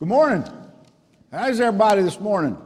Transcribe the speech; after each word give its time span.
Good 0.00 0.08
morning. 0.08 0.44
How's 1.30 1.60
everybody 1.60 2.00
this 2.00 2.18
morning? 2.18 2.56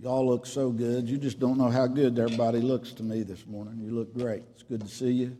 Y'all 0.00 0.26
look 0.26 0.46
so 0.46 0.70
good. 0.70 1.06
You 1.06 1.18
just 1.18 1.38
don't 1.38 1.58
know 1.58 1.68
how 1.68 1.86
good 1.86 2.18
everybody 2.18 2.60
looks 2.60 2.92
to 2.92 3.02
me 3.02 3.24
this 3.24 3.46
morning. 3.46 3.78
You 3.78 3.90
look 3.90 4.14
great. 4.14 4.42
It's 4.54 4.62
good 4.62 4.80
to 4.80 4.88
see 4.88 5.10
you. 5.10 5.36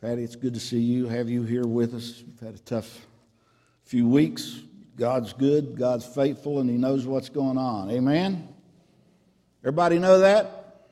Patty, 0.00 0.24
it's 0.24 0.34
good 0.34 0.52
to 0.54 0.58
see 0.58 0.80
you, 0.80 1.06
have 1.06 1.28
you 1.28 1.44
here 1.44 1.64
with 1.64 1.94
us. 1.94 2.24
We've 2.26 2.40
had 2.40 2.56
a 2.56 2.62
tough 2.64 3.06
few 3.84 4.08
weeks. 4.08 4.62
God's 4.96 5.32
good, 5.32 5.78
God's 5.78 6.04
faithful, 6.04 6.58
and 6.58 6.68
He 6.68 6.76
knows 6.76 7.06
what's 7.06 7.28
going 7.28 7.58
on. 7.58 7.88
Amen? 7.88 8.48
Everybody 9.62 10.00
know 10.00 10.18
that? 10.18 10.88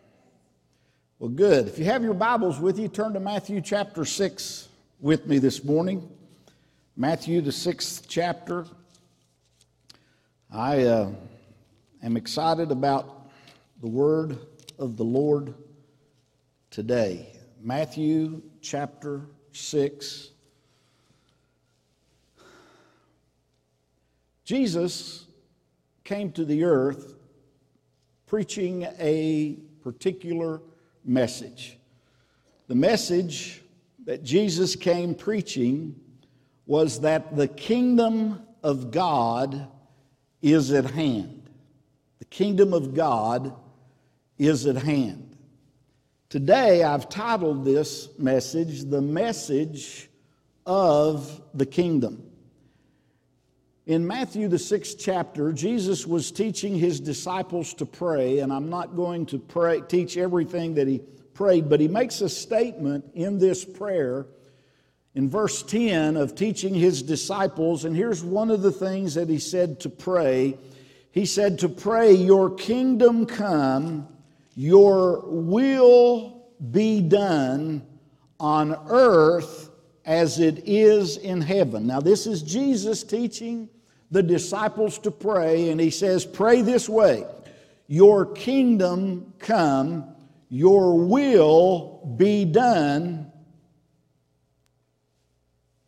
Well, 1.19 1.31
good. 1.31 1.67
If 1.67 1.77
you 1.77 1.87
have 1.87 2.05
your 2.05 2.15
Bibles 2.15 2.61
with 2.61 2.79
you, 2.79 2.87
turn 2.87 3.15
to 3.15 3.21
Matthew 3.21 3.61
chapter 3.61 4.05
6 4.05 4.69
with 5.01 5.27
me 5.27 5.41
this 5.41 5.65
morning. 5.65 6.09
Matthew, 7.01 7.41
the 7.41 7.51
sixth 7.51 8.05
chapter. 8.09 8.67
I 10.53 10.85
uh, 10.85 11.13
am 12.03 12.19
excited 12.19 12.71
about 12.71 13.31
the 13.81 13.87
word 13.87 14.39
of 14.79 14.99
the 14.99 15.03
Lord 15.03 15.55
today. 16.71 17.33
Matthew 17.59 18.43
chapter 18.61 19.23
6. 19.53 20.29
Jesus 24.45 25.25
came 26.05 26.31
to 26.33 26.45
the 26.45 26.65
earth 26.65 27.15
preaching 28.27 28.87
a 28.99 29.57
particular 29.83 30.61
message. 31.07 31.79
The 32.69 32.75
message 32.75 33.63
that 34.05 34.23
Jesus 34.23 34.77
came 34.77 35.15
preaching 35.15 35.99
was 36.67 37.01
that 37.01 37.37
the 37.37 37.49
kingdom 37.49 38.41
of 38.63 38.91
God 38.91 39.69
is 40.43 40.73
at 40.73 40.91
hand. 40.91 41.51
The 42.19 42.25
kingdom 42.27 42.73
of 42.73 42.95
God 42.95 43.55
is 44.39 44.67
at 44.67 44.77
hand. 44.77 45.37
Today, 46.29 46.85
I've 46.85 47.09
titled 47.09 47.65
this 47.65 48.09
message, 48.19 48.85
The 48.85 49.03
Message 49.03 50.09
of 50.65 51.43
the 51.55 51.67
Kingdom. 51.67 52.23
In 53.87 54.07
Matthew, 54.07 54.47
the 54.47 54.59
sixth 54.59 54.97
chapter, 55.01 55.53
Jesus 55.53 56.07
was 56.07 56.31
teaching 56.31 56.79
his 56.79 57.01
disciples 57.01 57.75
to 57.75 57.87
pray, 57.87 58.39
and 58.39 58.53
I'm 58.53 58.71
not 58.71 58.95
going 58.95 59.27
to 59.27 59.39
pray, 59.41 59.81
teach 59.81 60.17
everything 60.17 60.75
that 60.75 60.87
he 60.87 61.01
prayed, 61.35 61.69
but 61.69 61.81
he 61.81 61.89
makes 61.89 62.21
a 62.21 62.29
statement 62.29 63.05
in 63.15 63.39
this 63.39 63.65
prayer 63.65 64.27
in 65.15 65.29
verse 65.29 65.63
10 65.63 66.17
of 66.17 66.35
teaching 66.35 66.75
his 66.75 67.03
disciples, 67.03 67.85
and 67.85 67.97
here's 67.97 68.23
one 68.23 68.51
of 68.51 68.63
the 68.63 68.73
things 68.73 69.15
that 69.15 69.29
he 69.29 69.39
said 69.39 69.81
to 69.81 69.89
pray. 69.89 70.57
He 71.11 71.27
said 71.27 71.59
to 71.61 71.69
pray, 71.69 72.13
Your 72.13 72.51
kingdom 72.51 73.27
come, 73.27 74.07
your 74.55 75.25
will 75.27 76.47
be 76.71 77.01
done 77.01 77.87
on 78.39 78.77
earth 78.89 79.71
as 80.05 80.39
it 80.39 80.63
is 80.67 81.17
in 81.17 81.41
heaven. 81.41 81.87
Now, 81.87 82.01
this 82.01 82.27
is 82.27 82.43
Jesus 82.43 83.03
teaching 83.03 83.69
the 84.11 84.23
disciples 84.23 84.99
to 85.01 85.11
pray, 85.11 85.71
and 85.71 85.81
he 85.81 85.91
says, 85.91 86.25
Pray 86.25 86.63
this 86.63 86.89
way 86.89 87.25
Your 87.89 88.27
kingdom 88.27 89.35
come, 89.41 90.05
your 90.49 90.97
will 90.97 92.15
be 92.17 92.45
done 92.45 93.30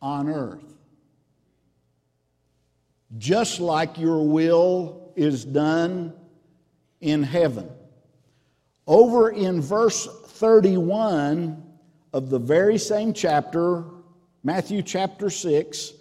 on 0.03 0.29
earth. 0.29 0.75
Just 3.17 3.61
like 3.61 3.97
your 3.97 4.27
will 4.27 5.13
is 5.15 5.45
done 5.45 6.13
in 6.99 7.23
heaven. 7.23 7.69
Over 8.85 9.31
in 9.31 9.61
verse 9.61 10.07
31 10.25 11.63
of 12.11 12.29
the 12.29 12.37
very 12.37 12.77
same 12.77 13.13
chapter, 13.13 13.85
Matthew 14.43 14.81
chapter 14.81 15.29
6, 15.29 15.93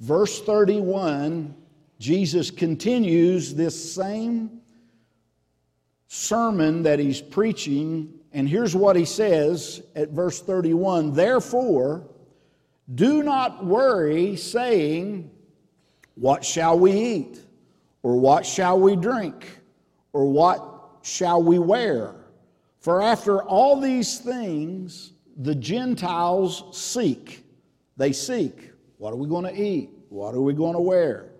verse 0.00 0.42
31, 0.42 1.54
Jesus 2.00 2.50
continues 2.50 3.54
this 3.54 3.94
same 3.94 4.60
sermon 6.08 6.82
that 6.82 6.98
he's 6.98 7.20
preaching. 7.20 8.14
And 8.32 8.48
here's 8.48 8.74
what 8.74 8.96
he 8.96 9.04
says 9.04 9.82
at 9.94 10.08
verse 10.10 10.40
31 10.40 11.12
Therefore, 11.12 12.08
do 12.94 13.22
not 13.22 13.64
worry, 13.64 14.36
saying, 14.36 15.30
What 16.14 16.44
shall 16.44 16.78
we 16.78 16.92
eat? 16.92 17.40
Or 18.02 18.18
what 18.18 18.46
shall 18.46 18.78
we 18.80 18.96
drink? 18.96 19.60
Or 20.12 20.30
what 20.30 20.98
shall 21.02 21.42
we 21.42 21.58
wear? 21.58 22.14
For 22.80 23.02
after 23.02 23.42
all 23.42 23.80
these 23.80 24.18
things 24.18 25.12
the 25.38 25.54
Gentiles 25.54 26.64
seek. 26.72 27.44
They 27.96 28.12
seek. 28.12 28.72
What 28.98 29.12
are 29.12 29.16
we 29.16 29.28
going 29.28 29.44
to 29.44 29.60
eat? 29.60 29.90
What 30.08 30.34
are 30.34 30.40
we 30.40 30.52
going 30.52 30.74
to 30.74 30.80
wear? 30.80 31.30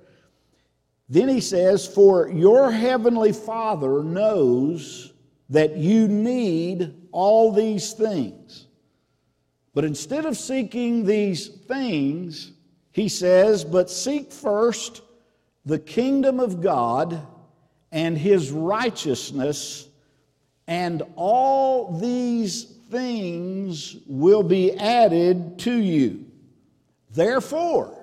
Then 1.08 1.28
he 1.28 1.40
says, 1.40 1.86
For 1.86 2.30
your 2.30 2.70
heavenly 2.70 3.32
Father 3.32 4.04
knows 4.04 5.12
that 5.50 5.76
you 5.76 6.06
need 6.06 6.94
all 7.10 7.52
these 7.52 7.92
things. 7.92 8.67
But 9.78 9.84
instead 9.84 10.26
of 10.26 10.36
seeking 10.36 11.04
these 11.04 11.46
things, 11.46 12.50
he 12.90 13.08
says, 13.08 13.64
but 13.64 13.88
seek 13.88 14.32
first 14.32 15.02
the 15.64 15.78
kingdom 15.78 16.40
of 16.40 16.60
God 16.60 17.24
and 17.92 18.18
his 18.18 18.50
righteousness, 18.50 19.86
and 20.66 21.04
all 21.14 21.96
these 21.96 22.64
things 22.90 23.98
will 24.08 24.42
be 24.42 24.72
added 24.76 25.60
to 25.60 25.74
you. 25.74 26.26
Therefore, 27.12 27.96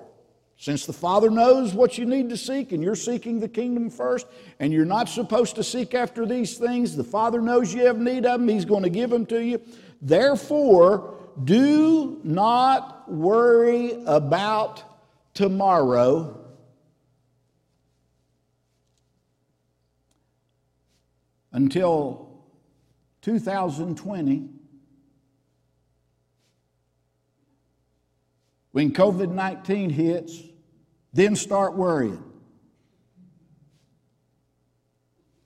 since 0.56 0.86
the 0.86 0.94
Father 0.94 1.28
knows 1.28 1.74
what 1.74 1.98
you 1.98 2.06
need 2.06 2.30
to 2.30 2.38
seek 2.38 2.72
and 2.72 2.82
you're 2.82 2.96
seeking 2.96 3.38
the 3.38 3.48
kingdom 3.48 3.90
first, 3.90 4.26
and 4.60 4.72
you're 4.72 4.86
not 4.86 5.10
supposed 5.10 5.56
to 5.56 5.62
seek 5.62 5.92
after 5.92 6.24
these 6.24 6.56
things, 6.56 6.96
the 6.96 7.04
Father 7.04 7.42
knows 7.42 7.74
you 7.74 7.84
have 7.84 7.98
need 7.98 8.24
of 8.24 8.40
them, 8.40 8.48
He's 8.48 8.64
going 8.64 8.82
to 8.82 8.88
give 8.88 9.10
them 9.10 9.26
to 9.26 9.44
you. 9.44 9.60
Therefore, 10.00 11.15
do 11.44 12.20
not 12.24 13.10
worry 13.10 14.02
about 14.06 14.82
tomorrow. 15.34 16.42
Until 21.52 22.44
2020, 23.22 24.48
when 28.72 28.92
COVID 28.92 29.32
19 29.32 29.90
hits, 29.90 30.38
then 31.12 31.34
start 31.34 31.74
worrying. 31.74 32.22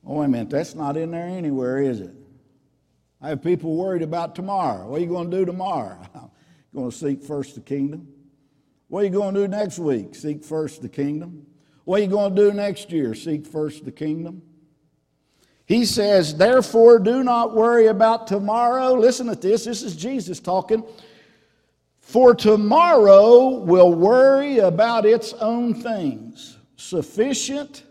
Oh, 0.05 0.19
wait 0.19 0.25
a 0.25 0.29
minute, 0.29 0.51
that's 0.51 0.75
not 0.75 0.97
in 0.97 1.13
there 1.13 1.27
anywhere, 1.27 1.81
is 1.81 2.01
it? 2.01 2.20
I 3.23 3.29
have 3.29 3.43
people 3.43 3.77
worried 3.77 4.03
about 4.03 4.35
tomorrow. 4.35 4.89
What 4.89 4.99
are 4.99 5.05
you 5.05 5.09
going 5.09 5.31
to 5.31 5.37
do 5.37 5.45
tomorrow? 5.45 6.01
going 6.75 6.91
to 6.91 6.97
seek 6.97 7.23
first 7.23 7.55
the 7.55 7.61
kingdom. 7.61 8.09
What 8.89 9.01
are 9.01 9.05
you 9.05 9.11
going 9.11 9.35
to 9.35 9.43
do 9.43 9.49
next 9.49 9.79
week? 9.79 10.15
Seek 10.15 10.45
first 10.45 10.83
the 10.83 10.89
kingdom. 10.89 11.47
What 11.85 12.01
are 12.01 12.03
you 12.03 12.09
going 12.09 12.35
to 12.35 12.51
do 12.51 12.53
next 12.53 12.91
year? 12.91 13.15
Seek 13.15 13.47
first 13.47 13.85
the 13.85 13.93
kingdom. 13.93 14.43
He 15.67 15.85
says, 15.85 16.37
Therefore, 16.37 16.99
do 16.99 17.23
not 17.23 17.55
worry 17.55 17.87
about 17.87 18.27
tomorrow. 18.27 18.95
Listen 18.95 19.27
to 19.29 19.35
this. 19.35 19.65
This 19.65 19.83
is 19.83 19.95
Jesus 19.97 20.41
talking. 20.41 20.85
For 21.99 22.35
tomorrow 22.35 23.49
will 23.61 23.95
worry 23.95 24.59
about 24.59 25.07
its 25.07 25.33
own 25.35 25.75
things. 25.75 26.59
Sufficient 26.77 27.85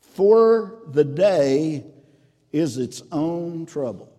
for 0.00 0.80
the 0.88 1.04
day 1.04 1.86
is 2.50 2.78
its 2.78 3.02
own 3.12 3.66
trouble. 3.66 4.11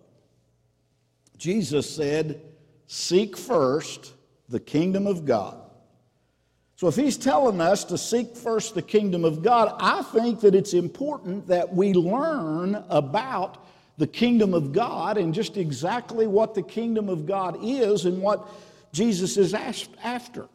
Jesus 1.36 1.94
said, 1.94 2.40
Seek 2.86 3.36
first 3.36 4.12
the 4.48 4.60
kingdom 4.60 5.06
of 5.06 5.24
God. 5.24 5.58
So, 6.76 6.88
if 6.88 6.96
he's 6.96 7.16
telling 7.16 7.60
us 7.60 7.84
to 7.84 7.96
seek 7.96 8.36
first 8.36 8.74
the 8.74 8.82
kingdom 8.82 9.24
of 9.24 9.42
God, 9.42 9.74
I 9.78 10.02
think 10.02 10.40
that 10.40 10.54
it's 10.54 10.74
important 10.74 11.46
that 11.46 11.72
we 11.72 11.94
learn 11.94 12.84
about 12.88 13.64
the 13.96 14.06
kingdom 14.06 14.54
of 14.54 14.72
God 14.72 15.16
and 15.16 15.32
just 15.32 15.56
exactly 15.56 16.26
what 16.26 16.54
the 16.54 16.62
kingdom 16.62 17.08
of 17.08 17.26
God 17.26 17.58
is 17.62 18.06
and 18.06 18.20
what 18.20 18.48
Jesus 18.92 19.36
is 19.36 19.54
asked 19.54 19.90
after. 20.02 20.48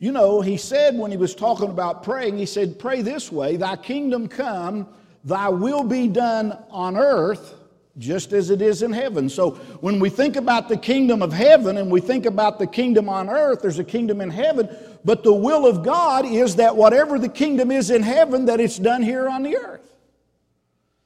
You 0.00 0.10
know, 0.12 0.40
he 0.40 0.56
said 0.56 0.98
when 0.98 1.12
he 1.12 1.16
was 1.16 1.34
talking 1.34 1.70
about 1.70 2.02
praying, 2.02 2.36
he 2.36 2.46
said, 2.46 2.78
Pray 2.78 3.00
this 3.00 3.30
way, 3.30 3.56
Thy 3.56 3.76
kingdom 3.76 4.26
come, 4.26 4.88
Thy 5.24 5.48
will 5.48 5.84
be 5.84 6.08
done 6.08 6.58
on 6.70 6.96
earth 6.96 7.54
just 7.98 8.32
as 8.32 8.50
it 8.50 8.60
is 8.60 8.82
in 8.82 8.92
heaven. 8.92 9.28
So 9.28 9.52
when 9.80 10.00
we 10.00 10.10
think 10.10 10.36
about 10.36 10.68
the 10.68 10.76
kingdom 10.76 11.22
of 11.22 11.32
heaven 11.32 11.76
and 11.78 11.90
we 11.90 12.00
think 12.00 12.26
about 12.26 12.58
the 12.58 12.66
kingdom 12.66 13.08
on 13.08 13.30
earth, 13.30 13.62
there's 13.62 13.78
a 13.78 13.84
kingdom 13.84 14.20
in 14.20 14.30
heaven, 14.30 14.68
but 15.04 15.22
the 15.22 15.32
will 15.32 15.66
of 15.66 15.84
God 15.84 16.26
is 16.26 16.56
that 16.56 16.76
whatever 16.76 17.18
the 17.18 17.28
kingdom 17.28 17.70
is 17.70 17.90
in 17.90 18.02
heaven, 18.02 18.46
that 18.46 18.60
it's 18.60 18.78
done 18.78 19.02
here 19.02 19.28
on 19.28 19.42
the 19.44 19.56
earth. 19.56 19.80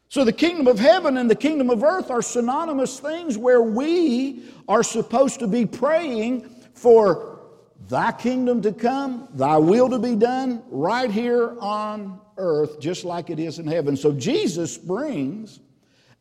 So 0.08 0.24
the 0.24 0.32
kingdom 0.32 0.66
of 0.66 0.78
heaven 0.78 1.18
and 1.18 1.30
the 1.30 1.36
kingdom 1.36 1.68
of 1.68 1.82
earth 1.82 2.10
are 2.10 2.22
synonymous 2.22 2.98
things 2.98 3.36
where 3.36 3.60
we 3.60 4.44
are 4.66 4.82
supposed 4.82 5.40
to 5.40 5.46
be 5.46 5.66
praying 5.66 6.48
for 6.72 7.40
thy 7.88 8.12
kingdom 8.12 8.62
to 8.62 8.72
come, 8.72 9.28
thy 9.34 9.58
will 9.58 9.90
to 9.90 9.98
be 9.98 10.14
done 10.16 10.62
right 10.70 11.10
here 11.10 11.54
on 11.60 12.20
earth, 12.38 12.80
just 12.80 13.04
like 13.04 13.28
it 13.28 13.38
is 13.38 13.58
in 13.58 13.66
heaven. 13.66 13.96
So 13.96 14.12
Jesus 14.12 14.78
brings 14.78 15.60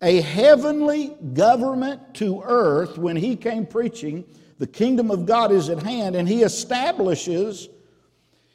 a 0.01 0.21
heavenly 0.21 1.15
government 1.33 2.15
to 2.15 2.41
earth 2.43 2.97
when 2.97 3.15
he 3.15 3.35
came 3.35 3.65
preaching 3.65 4.25
the 4.59 4.67
kingdom 4.67 5.11
of 5.11 5.25
God 5.25 5.51
is 5.51 5.69
at 5.69 5.83
hand, 5.83 6.15
and 6.15 6.27
he 6.27 6.41
establishes 6.43 7.69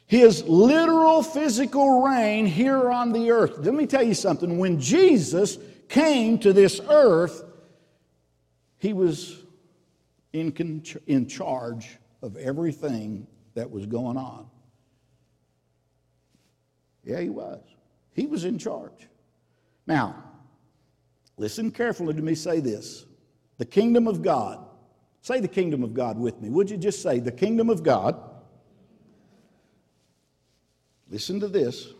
his 0.05 0.43
literal 0.43 1.23
physical 1.23 2.01
reign 2.01 2.45
here 2.45 2.91
on 2.91 3.13
the 3.13 3.31
earth. 3.31 3.57
Let 3.59 3.73
me 3.73 3.87
tell 3.87 4.03
you 4.03 4.13
something. 4.13 4.57
When 4.57 4.79
Jesus 4.79 5.57
came 5.87 6.37
to 6.39 6.51
this 6.51 6.81
earth, 6.89 7.45
he 8.77 8.91
was 8.91 9.43
in, 10.33 10.83
in 11.07 11.27
charge 11.27 11.97
of 12.21 12.35
everything 12.35 13.27
that 13.53 13.69
was 13.69 13.85
going 13.85 14.17
on. 14.17 14.47
Yeah, 17.05 17.21
he 17.21 17.29
was. 17.29 17.61
He 18.13 18.25
was 18.25 18.43
in 18.43 18.57
charge. 18.57 19.07
Now, 19.87 20.23
listen 21.37 21.71
carefully 21.71 22.13
to 22.13 22.21
me 22.21 22.35
say 22.35 22.59
this. 22.59 23.05
The 23.57 23.65
kingdom 23.65 24.07
of 24.07 24.21
God. 24.21 24.65
Say 25.21 25.39
the 25.39 25.47
kingdom 25.47 25.83
of 25.83 25.93
God 25.93 26.17
with 26.17 26.41
me. 26.41 26.49
Would 26.49 26.69
you 26.69 26.77
just 26.77 27.01
say 27.01 27.19
the 27.19 27.31
kingdom 27.31 27.69
of 27.69 27.83
God? 27.83 28.19
Listen 31.09 31.39
to 31.39 31.47
this. 31.47 31.85
The 31.85 31.93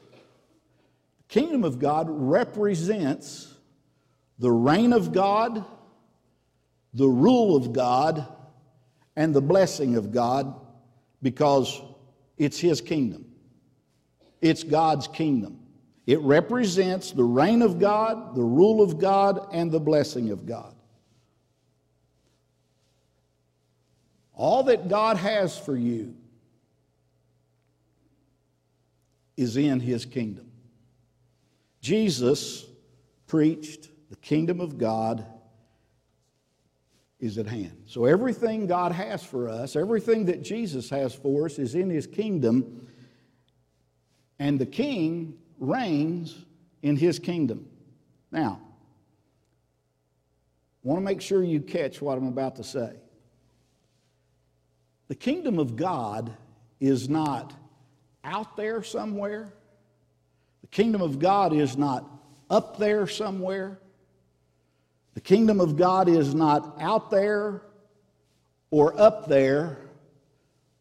kingdom 1.29 1.63
of 1.63 1.79
God 1.79 2.07
represents 2.09 3.53
the 4.39 4.51
reign 4.51 4.91
of 4.91 5.13
God, 5.13 5.63
the 6.93 7.07
rule 7.07 7.55
of 7.55 7.71
God, 7.71 8.27
and 9.15 9.33
the 9.33 9.41
blessing 9.41 9.95
of 9.95 10.11
God 10.11 10.59
because 11.21 11.81
it's 12.37 12.59
His 12.59 12.81
kingdom. 12.81 13.25
It's 14.41 14.63
God's 14.63 15.07
kingdom. 15.07 15.59
It 16.05 16.19
represents 16.19 17.11
the 17.11 17.23
reign 17.23 17.61
of 17.61 17.79
God, 17.79 18.35
the 18.35 18.43
rule 18.43 18.81
of 18.81 18.99
God, 18.99 19.47
and 19.53 19.71
the 19.71 19.79
blessing 19.79 20.31
of 20.31 20.45
God. 20.45 20.75
All 24.33 24.63
that 24.63 24.89
God 24.89 25.17
has 25.17 25.57
for 25.57 25.75
you 25.77 26.15
is 29.37 29.57
in 29.57 29.79
his 29.79 30.05
kingdom. 30.05 30.51
Jesus 31.79 32.65
preached 33.27 33.89
the 34.09 34.15
kingdom 34.17 34.59
of 34.59 34.77
God 34.77 35.25
is 37.19 37.37
at 37.37 37.47
hand. 37.47 37.83
So 37.85 38.05
everything 38.05 38.67
God 38.67 38.91
has 38.91 39.23
for 39.23 39.47
us, 39.47 39.75
everything 39.77 40.25
that 40.25 40.43
Jesus 40.43 40.89
has 40.89 41.15
for 41.15 41.45
us 41.45 41.57
is 41.57 41.73
in 41.73 41.89
his 41.89 42.05
kingdom, 42.05 42.87
and 44.39 44.59
the 44.59 44.65
king 44.65 45.35
reigns 45.59 46.45
in 46.81 46.95
his 46.95 47.19
kingdom. 47.19 47.67
Now, 48.31 48.59
I 50.83 50.87
want 50.87 50.99
to 50.99 51.03
make 51.03 51.21
sure 51.21 51.43
you 51.43 51.61
catch 51.61 52.01
what 52.01 52.17
I'm 52.17 52.27
about 52.27 52.57
to 52.57 52.63
say. 52.63 52.93
The 55.07 55.15
kingdom 55.15 55.59
of 55.59 55.75
God 55.75 56.35
is 56.79 57.07
not 57.07 57.53
out 58.23 58.57
there 58.57 58.83
somewhere. 58.83 59.53
The 60.61 60.67
kingdom 60.67 61.01
of 61.01 61.19
God 61.19 61.53
is 61.53 61.77
not 61.77 62.09
up 62.49 62.77
there 62.77 63.07
somewhere. 63.07 63.79
The 65.13 65.21
kingdom 65.21 65.61
of 65.61 65.77
God 65.77 66.09
is 66.09 66.33
not 66.33 66.75
out 66.79 67.11
there 67.11 67.61
or 68.71 68.99
up 68.99 69.27
there. 69.27 69.77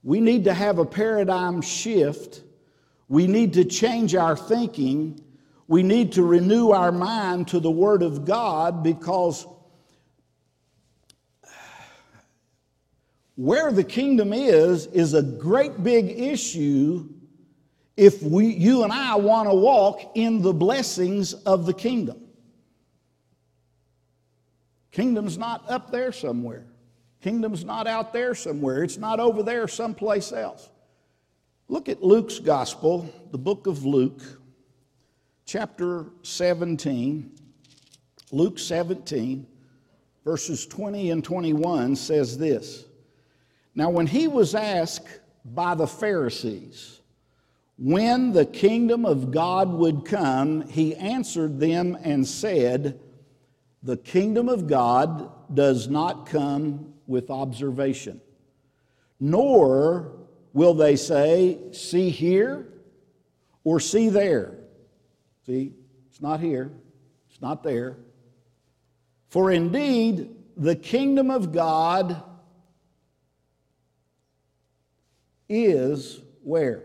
We 0.03 0.21
need 0.21 0.45
to 0.45 0.55
have 0.55 0.79
a 0.79 0.85
paradigm 0.85 1.61
shift. 1.61 2.43
We 3.12 3.26
need 3.26 3.53
to 3.53 3.67
change 3.67 4.14
our 4.14 4.35
thinking. 4.35 5.23
We 5.69 5.82
need 5.82 6.12
to 6.12 6.23
renew 6.23 6.70
our 6.70 6.91
mind 6.91 7.49
to 7.49 7.61
the 7.61 7.70
Word 7.70 8.03
of 8.03 8.25
God 8.25 8.82
because 8.82 9.47
where 13.37 13.70
the 13.70 13.85
kingdom 13.85 14.32
is, 14.32 14.87
is 14.87 15.12
a 15.12 15.20
great 15.20 15.85
big 15.85 16.19
issue 16.19 17.06
if 17.99 18.23
we, 18.23 18.47
you 18.47 18.82
and 18.82 18.91
I 18.91 19.17
want 19.17 19.47
to 19.47 19.55
walk 19.55 20.12
in 20.14 20.41
the 20.41 20.55
blessings 20.55 21.35
of 21.35 21.67
the 21.67 21.75
kingdom. 21.75 22.19
Kingdom's 24.91 25.37
not 25.37 25.70
up 25.70 25.91
there 25.91 26.12
somewhere. 26.12 26.64
Kingdom's 27.20 27.62
not 27.62 27.87
out 27.87 28.14
there 28.14 28.35
somewhere. 28.35 28.82
It's 28.82 28.97
not 28.97 29.20
over 29.20 29.43
there 29.43 29.69
someplace 29.69 30.32
else. 30.32 30.70
Look 31.69 31.88
at 31.88 32.03
Luke's 32.03 32.38
gospel, 32.38 33.09
the 33.31 33.38
book 33.38 33.67
of 33.67 33.85
Luke, 33.85 34.20
chapter 35.47 36.06
17. 36.23 37.32
Luke 38.31 38.59
17, 38.59 39.47
verses 40.25 40.67
20 40.67 41.11
and 41.11 41.23
21 41.23 41.97
says 41.97 42.38
this. 42.38 42.87
Now, 43.75 43.91
when 43.91 44.06
he 44.06 44.26
was 44.26 44.55
asked 44.55 45.20
by 45.44 45.75
the 45.75 45.87
Pharisees 45.87 47.00
when 47.79 48.32
the 48.32 48.47
kingdom 48.47 49.05
of 49.05 49.31
God 49.31 49.70
would 49.70 50.05
come, 50.05 50.67
he 50.69 50.94
answered 50.97 51.59
them 51.59 51.97
and 52.03 52.26
said, 52.26 53.00
The 53.82 53.97
kingdom 53.97 54.49
of 54.49 54.67
God 54.67 55.31
does 55.55 55.88
not 55.88 56.26
come 56.26 56.94
with 57.06 57.31
observation, 57.31 58.20
nor 59.19 60.22
will 60.52 60.75
they 60.75 60.96
say, 60.96 61.58
See 61.72 62.10
here 62.10 62.66
or 63.64 63.81
see 63.81 64.08
there. 64.08 64.54
See, 65.46 65.72
it's 66.08 66.20
not 66.20 66.40
here, 66.40 66.70
it's 67.31 67.40
not 67.40 67.62
there. 67.62 67.96
For 69.28 69.50
indeed, 69.50 70.31
the 70.56 70.76
kingdom 70.76 71.31
of 71.31 71.52
God 71.52 72.22
is 75.49 76.20
where? 76.43 76.82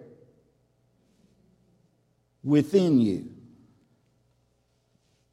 Within 2.44 3.00
you. 3.00 3.30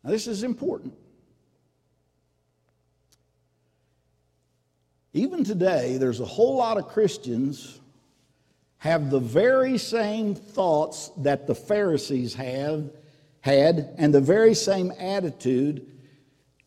Now, 0.03 0.11
this 0.11 0.27
is 0.27 0.43
important. 0.43 0.95
Even 5.13 5.45
today, 5.45 5.97
there's 5.97 6.21
a 6.21 6.25
whole 6.25 6.57
lot 6.57 6.77
of 6.77 6.89
Christians 6.89 7.81
have 8.85 9.11
the 9.11 9.19
very 9.19 9.77
same 9.77 10.37
thoughts 10.37 11.11
that 11.17 11.49
the 11.49 11.55
Pharisees 11.55 12.35
have 12.35 12.91
had 13.41 13.95
and 13.99 14.15
the 14.15 14.21
very 14.21 14.55
same 14.55 14.93
attitude 14.99 15.91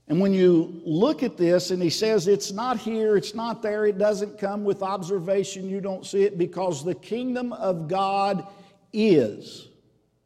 and 0.09 0.21
when 0.21 0.33
you 0.33 0.81
look 0.85 1.21
at 1.21 1.35
this, 1.35 1.71
and 1.71 1.81
he 1.81 1.89
says 1.89 2.27
it's 2.27 2.51
not 2.51 2.77
here, 2.77 3.17
it's 3.17 3.35
not 3.35 3.61
there, 3.61 3.85
it 3.85 3.97
doesn't 3.97 4.39
come 4.39 4.63
with 4.63 4.81
observation, 4.81 5.69
you 5.69 5.81
don't 5.81 6.05
see 6.05 6.23
it 6.23 6.37
because 6.37 6.83
the 6.83 6.95
kingdom 6.95 7.51
of 7.53 7.89
God 7.89 8.47
is, 8.93 9.67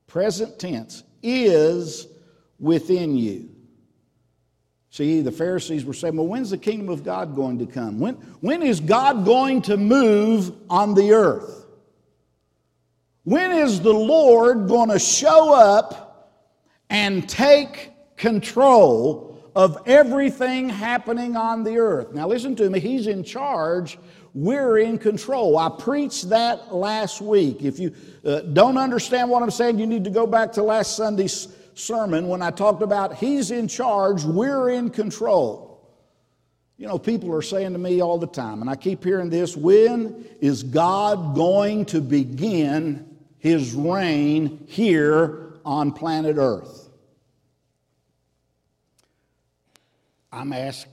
present 0.06 0.60
tense, 0.60 1.04
is 1.24 2.08
within 2.60 3.18
you. 3.18 3.50
See, 4.92 5.22
the 5.22 5.32
Pharisees 5.32 5.84
were 5.84 5.94
saying, 5.94 6.16
well, 6.16 6.28
when's 6.28 6.52
the 6.52 6.58
kingdom 6.58 6.90
of 6.90 7.04
God 7.04 7.36
going 7.36 7.58
to 7.60 7.66
come? 7.66 8.00
When, 8.00 8.16
when 8.42 8.62
is 8.62 8.80
God 8.80 9.26
going 9.26 9.64
to 9.64 9.78
move 9.78 10.54
on 10.70 10.94
the 10.94 11.14
earth? 11.14 11.61
When 13.24 13.52
is 13.52 13.82
the 13.82 13.94
Lord 13.94 14.68
going 14.68 14.90
to 14.90 15.00
show 15.00 15.54
up 15.54 16.12
and 16.90 17.28
take 17.28 17.92
control 18.18 19.32
of 19.56 19.84
everything 19.86 20.70
happening 20.70 21.36
on 21.36 21.64
the 21.64 21.78
earth. 21.78 22.14
Now, 22.14 22.28
listen 22.28 22.56
to 22.58 22.70
me, 22.70 22.80
He's 22.80 23.08
in 23.08 23.24
charge. 23.24 23.98
We're 24.34 24.78
in 24.78 24.98
control. 24.98 25.58
I 25.58 25.70
preached 25.70 26.30
that 26.30 26.74
last 26.74 27.20
week. 27.20 27.64
If 27.64 27.80
you 27.80 27.94
uh, 28.24 28.42
don't 28.42 28.78
understand 28.78 29.30
what 29.30 29.44
I'm 29.44 29.52
saying, 29.52 29.78
you 29.78 29.88
need 29.88 30.06
to 30.06 30.10
go 30.10 30.26
back 30.26 30.54
to 30.54 30.64
last 30.64 30.96
Sunday's 30.96 31.50
sermon 31.74 32.28
when 32.28 32.42
I 32.42 32.52
talked 32.52 32.82
about 32.82 33.16
He's 33.16 33.52
in 33.52 33.68
charge, 33.68 34.24
we're 34.24 34.70
in 34.70 34.90
control. 34.90 35.70
You 36.78 36.88
know, 36.88 36.98
people 36.98 37.34
are 37.36 37.42
saying 37.42 37.74
to 37.74 37.80
me 37.80 38.02
all 38.02 38.18
the 38.18 38.28
time, 38.28 38.62
and 38.62 38.70
I 38.70 38.76
keep 38.76 39.04
hearing 39.04 39.30
this 39.30 39.58
when 39.58 40.26
is 40.40 40.64
God 40.64 41.36
going 41.36 41.86
to 41.86 42.02
begin 42.02 43.11
His 43.42 43.74
reign 43.74 44.66
here 44.68 45.54
on 45.66 45.94
planet 45.94 46.38
Earth? 46.38 46.90
I'm 50.32 50.54
asked 50.54 50.88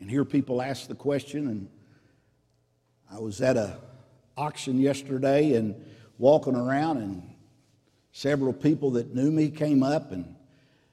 and 0.00 0.10
hear 0.10 0.24
people 0.24 0.62
ask 0.62 0.88
the 0.88 0.94
question, 0.94 1.48
and 1.48 1.68
I 3.10 3.20
was 3.20 3.42
at 3.42 3.58
a 3.58 3.76
auction 4.36 4.80
yesterday 4.80 5.52
and 5.54 5.76
walking 6.18 6.56
around, 6.56 6.96
and 6.96 7.22
several 8.12 8.54
people 8.54 8.90
that 8.92 9.14
knew 9.14 9.30
me 9.30 9.50
came 9.50 9.82
up 9.82 10.10
and 10.10 10.34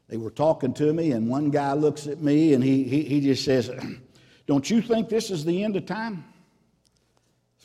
they 0.10 0.18
were 0.18 0.30
talking 0.30 0.74
to 0.74 0.92
me. 0.92 1.14
And 1.14 1.30
one 1.30 1.52
guy 1.52 1.72
looks 1.72 2.06
at 2.06 2.20
me 2.20 2.54
and 2.54 2.62
he, 2.62 2.84
he, 2.84 3.04
he 3.04 3.22
just 3.22 3.46
says, 3.46 3.72
Don't 4.46 4.70
you 4.70 4.82
think 4.82 5.08
this 5.08 5.32
is 5.32 5.46
the 5.46 5.64
end 5.64 5.78
of 5.78 5.86
time? 5.86 6.26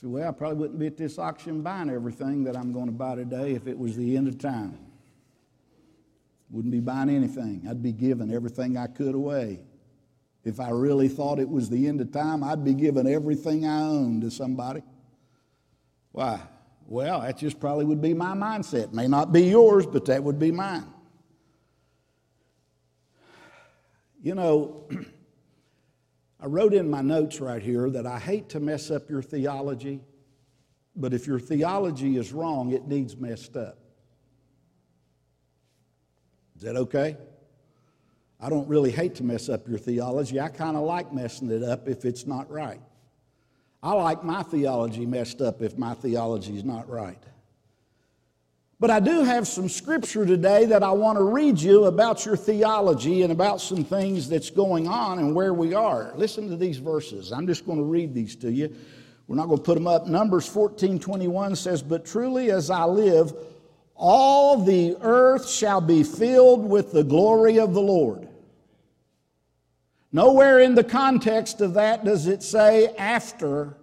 Said, 0.04 0.12
Well, 0.12 0.28
I 0.28 0.32
probably 0.32 0.58
wouldn't 0.58 0.78
be 0.78 0.86
at 0.86 0.98
this 0.98 1.18
auction 1.18 1.62
buying 1.62 1.88
everything 1.88 2.44
that 2.44 2.58
I'm 2.58 2.74
going 2.74 2.86
to 2.86 2.92
buy 2.92 3.14
today 3.14 3.52
if 3.52 3.66
it 3.66 3.78
was 3.78 3.96
the 3.96 4.18
end 4.18 4.28
of 4.28 4.36
time. 4.36 4.78
Wouldn't 6.50 6.72
be 6.72 6.80
buying 6.80 7.08
anything. 7.08 7.66
I'd 7.66 7.82
be 7.82 7.92
giving 7.92 8.30
everything 8.30 8.76
I 8.76 8.86
could 8.86 9.14
away. 9.14 9.60
If 10.44 10.60
I 10.60 10.68
really 10.68 11.08
thought 11.08 11.38
it 11.38 11.48
was 11.48 11.70
the 11.70 11.88
end 11.88 12.02
of 12.02 12.12
time, 12.12 12.44
I'd 12.44 12.62
be 12.62 12.74
giving 12.74 13.06
everything 13.06 13.66
I 13.66 13.80
own 13.80 14.20
to 14.20 14.30
somebody. 14.30 14.82
Why? 16.12 16.38
Well, 16.86 17.22
that 17.22 17.38
just 17.38 17.58
probably 17.58 17.86
would 17.86 18.02
be 18.02 18.12
my 18.12 18.34
mindset. 18.34 18.92
May 18.92 19.08
not 19.08 19.32
be 19.32 19.44
yours, 19.44 19.86
but 19.86 20.04
that 20.04 20.22
would 20.22 20.38
be 20.38 20.50
mine. 20.50 20.84
You 24.22 24.34
know, 24.34 24.86
I 26.44 26.46
wrote 26.46 26.74
in 26.74 26.90
my 26.90 27.00
notes 27.00 27.40
right 27.40 27.62
here 27.62 27.88
that 27.88 28.06
I 28.06 28.18
hate 28.18 28.50
to 28.50 28.60
mess 28.60 28.90
up 28.90 29.08
your 29.08 29.22
theology, 29.22 30.02
but 30.94 31.14
if 31.14 31.26
your 31.26 31.40
theology 31.40 32.18
is 32.18 32.34
wrong, 32.34 32.72
it 32.72 32.86
needs 32.86 33.16
messed 33.16 33.56
up. 33.56 33.78
Is 36.56 36.60
that 36.60 36.76
okay? 36.76 37.16
I 38.38 38.50
don't 38.50 38.68
really 38.68 38.90
hate 38.90 39.14
to 39.14 39.24
mess 39.24 39.48
up 39.48 39.66
your 39.66 39.78
theology. 39.78 40.38
I 40.38 40.48
kind 40.48 40.76
of 40.76 40.82
like 40.82 41.14
messing 41.14 41.50
it 41.50 41.62
up 41.62 41.88
if 41.88 42.04
it's 42.04 42.26
not 42.26 42.50
right. 42.50 42.82
I 43.82 43.94
like 43.94 44.22
my 44.22 44.42
theology 44.42 45.06
messed 45.06 45.40
up 45.40 45.62
if 45.62 45.78
my 45.78 45.94
theology 45.94 46.58
is 46.58 46.64
not 46.64 46.90
right. 46.90 47.22
But 48.80 48.90
I 48.90 49.00
do 49.00 49.22
have 49.22 49.46
some 49.46 49.68
scripture 49.68 50.26
today 50.26 50.64
that 50.66 50.82
I 50.82 50.90
want 50.90 51.18
to 51.18 51.24
read 51.24 51.60
you 51.60 51.84
about 51.84 52.26
your 52.26 52.36
theology 52.36 53.22
and 53.22 53.32
about 53.32 53.60
some 53.60 53.84
things 53.84 54.28
that's 54.28 54.50
going 54.50 54.88
on 54.88 55.18
and 55.20 55.34
where 55.34 55.54
we 55.54 55.74
are. 55.74 56.12
Listen 56.16 56.48
to 56.50 56.56
these 56.56 56.78
verses. 56.78 57.32
I'm 57.32 57.46
just 57.46 57.66
going 57.66 57.78
to 57.78 57.84
read 57.84 58.14
these 58.14 58.34
to 58.36 58.50
you. 58.50 58.74
We're 59.26 59.36
not 59.36 59.46
going 59.46 59.58
to 59.58 59.64
put 59.64 59.74
them 59.74 59.86
up. 59.86 60.06
Numbers 60.06 60.46
14 60.48 60.98
21 60.98 61.56
says, 61.56 61.82
But 61.82 62.04
truly 62.04 62.50
as 62.50 62.68
I 62.68 62.84
live, 62.84 63.32
all 63.94 64.62
the 64.64 64.96
earth 65.00 65.48
shall 65.48 65.80
be 65.80 66.02
filled 66.02 66.68
with 66.68 66.92
the 66.92 67.04
glory 67.04 67.60
of 67.60 67.74
the 67.74 67.80
Lord. 67.80 68.28
Nowhere 70.12 70.58
in 70.58 70.74
the 70.74 70.84
context 70.84 71.60
of 71.60 71.74
that 71.74 72.04
does 72.04 72.26
it 72.26 72.42
say 72.42 72.94
after 72.96 73.76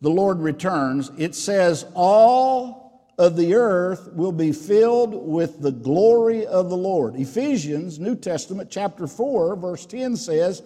the 0.00 0.10
Lord 0.10 0.40
returns. 0.40 1.10
It 1.16 1.34
says 1.34 1.86
all 1.94 2.83
of 3.18 3.36
the 3.36 3.54
earth 3.54 4.12
will 4.12 4.32
be 4.32 4.52
filled 4.52 5.26
with 5.26 5.60
the 5.60 5.70
glory 5.70 6.46
of 6.46 6.68
the 6.68 6.76
Lord. 6.76 7.14
Ephesians, 7.16 7.98
New 7.98 8.16
Testament, 8.16 8.70
chapter 8.70 9.06
4, 9.06 9.56
verse 9.56 9.86
10 9.86 10.16
says, 10.16 10.62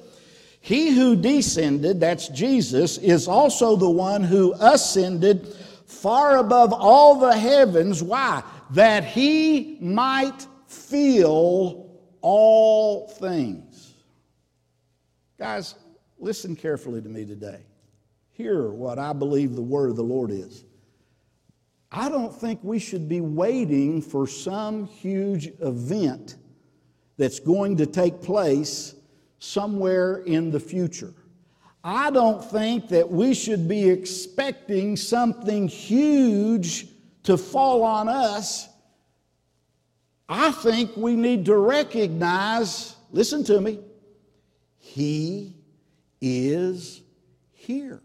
He 0.61 0.95
who 0.95 1.15
descended, 1.17 2.01
that's 2.01 2.29
Jesus, 2.29 2.99
is 2.99 3.29
also 3.29 3.77
the 3.77 3.91
one 3.91 4.25
who 4.25 4.55
ascended 4.61 5.47
far 5.87 6.39
above 6.39 6.73
all 6.73 7.19
the 7.19 7.37
heavens. 7.37 8.03
Why? 8.03 8.43
That 8.71 9.05
he 9.05 9.79
might 9.81 10.47
fill 10.67 11.91
all 12.21 13.09
things. 13.09 13.95
Guys, 15.39 15.75
listen 16.19 16.57
carefully 16.57 17.01
to 17.01 17.09
me 17.09 17.25
today. 17.25 17.61
Hear 18.31 18.71
what 18.71 18.99
I 18.99 19.13
believe 19.13 19.55
the 19.55 19.63
word 19.63 19.91
of 19.91 19.97
the 19.97 20.03
Lord 20.03 20.31
is. 20.31 20.65
I 21.91 22.09
don't 22.09 22.35
think 22.35 22.61
we 22.63 22.79
should 22.79 23.09
be 23.09 23.21
waiting 23.21 24.03
for 24.03 24.27
some 24.27 24.87
huge 24.87 25.47
event 25.61 26.37
that's 27.17 27.41
going 27.41 27.77
to 27.79 27.87
take 27.87 28.21
place 28.21 28.95
somewhere 29.39 30.19
in 30.19 30.51
the 30.51 30.61
future. 30.61 31.15
I 31.83 32.11
don't 32.11 32.45
think 32.45 32.89
that 32.89 33.11
we 33.11 33.33
should 33.33 33.69
be 33.69 33.89
expecting 33.89 34.97
something 34.97 35.69
huge 35.69 36.89
to 37.23 37.39
fall 37.39 37.83
on 37.83 38.09
us. 38.09 38.69
I 40.29 40.51
think 40.51 40.95
we 40.97 41.17
need 41.17 41.47
to 41.47 41.57
recognize, 41.57 42.97
listen 43.11 43.45
to 43.45 43.61
me, 43.61 43.79
he 44.77 45.55
is 46.21 47.01
here. 47.53 48.03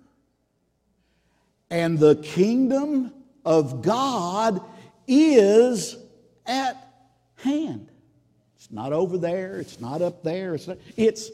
And 1.70 2.00
the 2.00 2.16
kingdom 2.18 3.12
of 3.46 3.82
God 3.82 4.62
is 5.08 5.98
at 6.46 6.78
hand. 7.36 7.90
It's 8.56 8.72
not 8.72 8.94
over 8.94 9.18
there, 9.18 9.60
it's 9.60 9.80
not 9.80 10.02
up 10.02 10.24
there, 10.24 10.56
it's, 10.56 10.68
not, 10.68 10.78
it's 10.96 11.30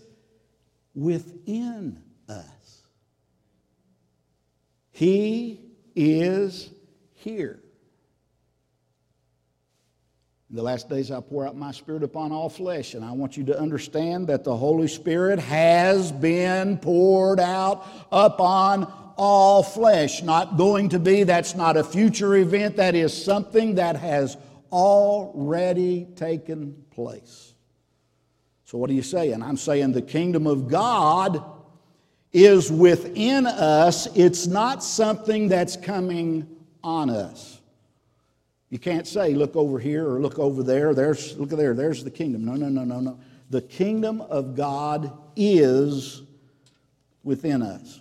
within 0.95 2.01
us. 2.27 2.83
He 4.91 5.61
is 5.95 6.69
here. 7.13 7.59
In 10.49 10.55
the 10.55 10.63
last 10.63 10.89
days, 10.89 11.11
I'll 11.11 11.21
pour 11.21 11.45
out 11.45 11.55
my 11.55 11.71
Spirit 11.71 12.01
upon 12.01 12.31
all 12.31 12.49
flesh. 12.49 12.95
And 12.95 13.05
I 13.05 13.11
want 13.11 13.37
you 13.37 13.43
to 13.45 13.59
understand 13.59 14.27
that 14.27 14.43
the 14.43 14.55
Holy 14.55 14.87
Spirit 14.87 15.37
has 15.37 16.11
been 16.11 16.79
poured 16.79 17.39
out 17.39 17.85
upon 18.11 18.91
all 19.19 19.61
flesh. 19.61 20.23
Not 20.23 20.57
going 20.57 20.89
to 20.89 20.99
be, 20.99 21.23
that's 21.23 21.53
not 21.53 21.75
a 21.75 21.83
future 21.83 22.35
event, 22.37 22.77
that 22.77 22.95
is 22.95 23.13
something 23.13 23.75
that 23.75 23.97
has 23.97 24.37
already 24.71 26.07
taken 26.15 26.85
place. 26.89 27.53
So, 28.63 28.77
what 28.77 28.89
are 28.89 28.93
you 28.93 29.03
saying? 29.03 29.43
I'm 29.43 29.57
saying 29.57 29.91
the 29.91 30.01
kingdom 30.01 30.47
of 30.47 30.69
God 30.69 31.43
is 32.31 32.71
within 32.71 33.45
us, 33.45 34.07
it's 34.15 34.47
not 34.47 34.83
something 34.83 35.49
that's 35.49 35.75
coming 35.75 36.47
on 36.83 37.09
us. 37.09 37.59
You 38.69 38.77
can't 38.77 39.07
say, 39.07 39.33
look 39.33 39.55
over 39.55 39.79
here 39.79 40.07
or 40.07 40.21
look 40.21 40.37
over 40.37 40.61
there. 40.61 40.93
There's, 40.93 41.35
look 41.37 41.49
there, 41.49 41.73
there's 41.73 42.03
the 42.03 42.11
kingdom. 42.11 42.45
No, 42.45 42.53
no, 42.53 42.69
no, 42.69 42.83
no, 42.83 42.99
no. 42.99 43.19
The 43.49 43.63
kingdom 43.63 44.21
of 44.21 44.55
God 44.55 45.11
is 45.35 46.21
within 47.23 47.63
us. 47.63 47.99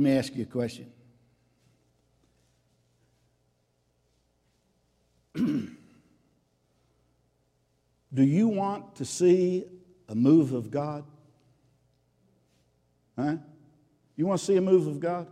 Let 0.00 0.04
me 0.04 0.16
ask 0.16 0.34
you 0.34 0.44
a 0.44 0.46
question. 0.46 0.90
Do 5.34 5.76
you 8.14 8.48
want 8.48 8.96
to 8.96 9.04
see 9.04 9.66
a 10.08 10.14
move 10.14 10.54
of 10.54 10.70
God? 10.70 11.04
Huh? 13.14 13.36
You 14.16 14.26
want 14.26 14.40
to 14.40 14.46
see 14.46 14.56
a 14.56 14.62
move 14.62 14.86
of 14.86 15.00
God? 15.00 15.26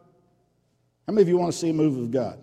How 1.07 1.15
many 1.15 1.23
of 1.23 1.29
you 1.29 1.39
want 1.39 1.51
to 1.51 1.59
see 1.59 1.71
a 1.71 1.73
move 1.73 1.97
of 1.97 2.11
God? 2.11 2.39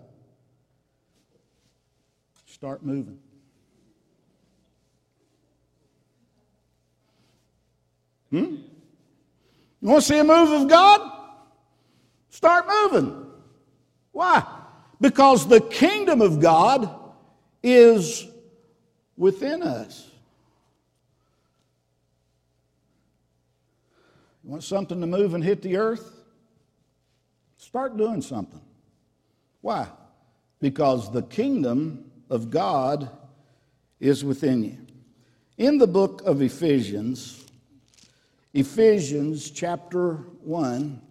Start 2.47 2.83
moving. 2.83 3.19
Hmm? 8.31 8.55
You 9.79 9.89
want 9.89 10.01
to 10.01 10.07
see 10.07 10.17
a 10.17 10.23
move 10.23 10.63
of 10.63 10.67
God? 10.67 11.24
Start 12.35 12.65
moving. 12.67 13.27
Why? 14.11 14.45
Because 14.99 15.47
the 15.47 15.61
kingdom 15.61 16.19
of 16.19 16.41
God 16.41 16.93
is 17.63 18.27
within 19.15 19.63
us. 19.63 20.11
You 24.43 24.49
want 24.49 24.65
something 24.65 24.99
to 24.99 25.07
move 25.07 25.33
and 25.33 25.41
hit 25.41 25.61
the 25.61 25.77
earth? 25.77 26.11
Start 27.55 27.95
doing 27.95 28.21
something. 28.21 28.61
Why? 29.61 29.87
Because 30.59 31.09
the 31.13 31.23
kingdom 31.23 32.11
of 32.29 32.49
God 32.51 33.09
is 34.01 34.25
within 34.25 34.61
you. 34.61 34.77
In 35.57 35.77
the 35.77 35.87
book 35.87 36.21
of 36.25 36.41
Ephesians, 36.41 37.45
Ephesians 38.53 39.51
chapter 39.51 40.15
1, 40.43 41.01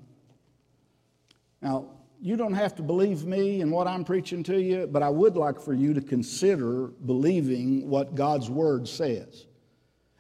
now, 1.65 1.87
you 2.21 2.37
don't 2.37 2.53
have 2.53 2.75
to 2.77 2.83
believe 2.83 3.25
me 3.25 3.63
and 3.63 3.73
what 3.73 3.89
I'm 3.89 4.05
preaching 4.05 4.43
to 4.45 4.61
you, 4.61 4.87
but 4.87 5.03
I 5.03 5.09
would 5.09 5.37
like 5.37 5.59
for 5.59 5.73
you 5.73 5.95
to 5.95 6.01
consider 6.01 6.89
believing 7.07 7.89
what 7.89 8.15
God's 8.15 8.51
Word 8.51 8.87
says. 8.87 9.47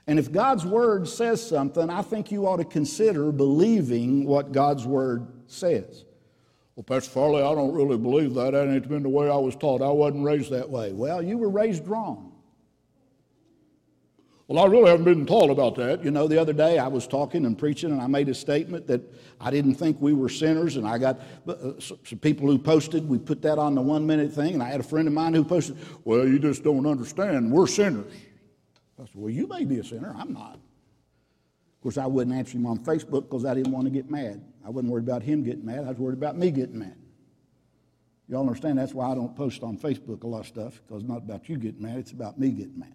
And 0.07 0.19
if 0.19 0.33
God's 0.33 0.65
Word 0.65 1.07
says 1.07 1.47
something, 1.47 1.89
I 1.91 2.03
think 2.03 2.33
you 2.33 2.47
ought 2.47 2.57
to 2.57 2.65
consider 2.65 3.31
believing 3.31 4.25
what 4.25 4.53
God's 4.53 4.87
Word 4.87 5.27
says. 5.47 6.05
Well, 6.77 6.85
Pastor 6.85 7.11
Farley, 7.11 7.43
I 7.43 7.55
don't 7.55 7.75
really 7.75 7.99
believe 7.99 8.35
that. 8.35 8.53
That 8.53 8.69
ain't 8.69 8.89
been 8.89 9.03
the 9.03 9.09
way 9.09 9.31
I 9.31 9.37
was 9.37 9.55
taught. 9.55 9.83
I 9.83 9.91
wasn't 9.91 10.25
raised 10.25 10.51
that 10.51 10.69
way. 10.69 10.93
Well, 10.93 11.23
you 11.23 11.39
were 11.39 11.51
raised 11.51 11.87
wrong. 11.87 12.34
Well, 14.55 14.63
I 14.63 14.69
really 14.69 14.89
haven't 14.89 15.05
been 15.05 15.27
taught 15.27 15.51
about 15.51 15.75
that. 15.79 16.05
You 16.05 16.13
know, 16.13 16.29
the 16.29 16.41
other 16.41 16.53
day 16.53 16.79
I 16.79 16.87
was 16.87 17.09
talking 17.09 17.45
and 17.45 17.59
preaching, 17.59 17.91
and 17.91 18.01
I 18.01 18.07
made 18.07 18.29
a 18.29 18.35
statement 18.35 18.87
that 18.87 19.01
I 19.41 19.51
didn't 19.51 19.75
think 19.75 20.01
we 20.01 20.13
were 20.13 20.29
sinners, 20.29 20.77
and 20.77 20.87
I 20.87 20.97
got 20.97 21.19
uh, 21.49 21.73
some 21.81 22.19
people 22.21 22.47
who 22.47 22.57
posted. 22.57 23.09
We 23.09 23.19
put 23.19 23.43
that 23.43 23.59
on 23.59 23.75
the 23.75 23.81
one 23.81 24.07
minute 24.07 24.33
thing, 24.33 24.55
and 24.55 24.63
I 24.63 24.69
had 24.69 24.79
a 24.79 24.85
friend 24.85 25.09
of 25.09 25.13
mine 25.13 25.35
who 25.35 25.43
posted, 25.43 25.77
Well, 26.05 26.29
you 26.29 26.39
just 26.39 26.63
don't 26.63 26.87
understand. 26.87 27.51
We're 27.51 27.67
sinners. 27.67 28.15
I 28.97 29.07
said, 29.07 29.17
Well, 29.17 29.33
you 29.33 29.49
may 29.49 29.65
be 29.65 29.81
a 29.81 29.85
sinner. 29.85 30.15
I'm 30.17 30.33
not. 30.33 30.55
Of 30.55 31.81
course, 31.83 31.99
I 31.99 32.07
wouldn't 32.07 32.37
answer 32.37 32.57
him 32.57 32.67
on 32.67 32.79
Facebook 32.79 33.23
because 33.23 33.45
I 33.45 33.55
didn't 33.55 33.73
want 33.73 33.87
to 33.87 33.91
get 33.91 34.09
mad. 34.09 34.41
I 34.65 34.71
wasn't 34.71 34.93
worried 34.93 35.09
about 35.09 35.25
him 35.25 35.43
getting 35.43 35.67
mad, 35.67 35.81
I 35.81 35.89
was 35.89 35.99
worried 35.99 36.19
about 36.19 36.39
me 36.39 36.53
getting 36.53 36.79
mad. 36.79 36.95
Y'all 38.29 38.43
understand 38.43 38.79
that's 38.79 38.95
why 38.95 39.11
I 39.11 39.17
don't 39.17 39.35
post 39.35 39.65
on 39.65 39.77
Facebook 39.77 40.23
a 40.23 40.29
lot 40.29 40.43
of 40.43 40.47
stuff, 40.47 40.81
because 40.87 41.03
it's 41.03 41.11
not 41.11 41.19
about 41.19 41.49
you 41.49 41.57
getting 41.57 41.83
mad, 41.83 41.99
it's 41.99 42.13
about 42.13 42.39
me 42.39 42.51
getting 42.51 42.79
mad. 42.79 42.95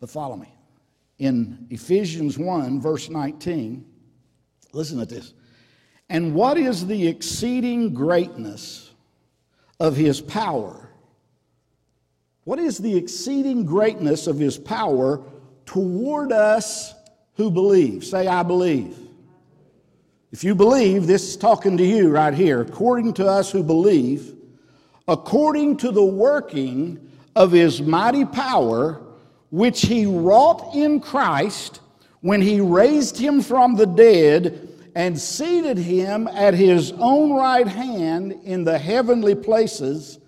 But 0.00 0.10
follow 0.10 0.36
me. 0.36 0.52
In 1.18 1.66
Ephesians 1.70 2.38
1, 2.38 2.80
verse 2.80 3.08
19, 3.08 3.84
listen 4.72 4.98
to 4.98 5.06
this. 5.06 5.32
And 6.08 6.34
what 6.34 6.58
is 6.58 6.86
the 6.86 7.06
exceeding 7.08 7.94
greatness 7.94 8.92
of 9.80 9.96
his 9.96 10.20
power? 10.20 10.90
What 12.44 12.58
is 12.58 12.78
the 12.78 12.96
exceeding 12.96 13.64
greatness 13.64 14.26
of 14.26 14.38
his 14.38 14.58
power 14.58 15.22
toward 15.64 16.30
us 16.32 16.94
who 17.34 17.50
believe? 17.50 18.04
Say, 18.04 18.26
I 18.26 18.42
believe. 18.42 18.98
If 20.30 20.44
you 20.44 20.54
believe, 20.54 21.06
this 21.06 21.22
is 21.28 21.36
talking 21.36 21.76
to 21.76 21.84
you 21.84 22.10
right 22.10 22.34
here. 22.34 22.60
According 22.60 23.14
to 23.14 23.26
us 23.26 23.50
who 23.50 23.62
believe, 23.62 24.34
according 25.06 25.76
to 25.78 25.92
the 25.92 26.04
working 26.04 27.10
of 27.36 27.52
his 27.52 27.80
mighty 27.80 28.24
power, 28.24 29.00
which 29.54 29.82
he 29.82 30.04
wrought 30.04 30.74
in 30.74 30.98
Christ 30.98 31.78
when 32.22 32.40
he 32.42 32.58
raised 32.60 33.16
him 33.16 33.40
from 33.40 33.76
the 33.76 33.86
dead 33.86 34.68
and 34.96 35.16
seated 35.16 35.78
him 35.78 36.26
at 36.26 36.54
his 36.54 36.90
own 36.98 37.32
right 37.32 37.68
hand 37.68 38.32
in 38.42 38.64
the 38.64 38.76
heavenly 38.76 39.36
places, 39.36 40.18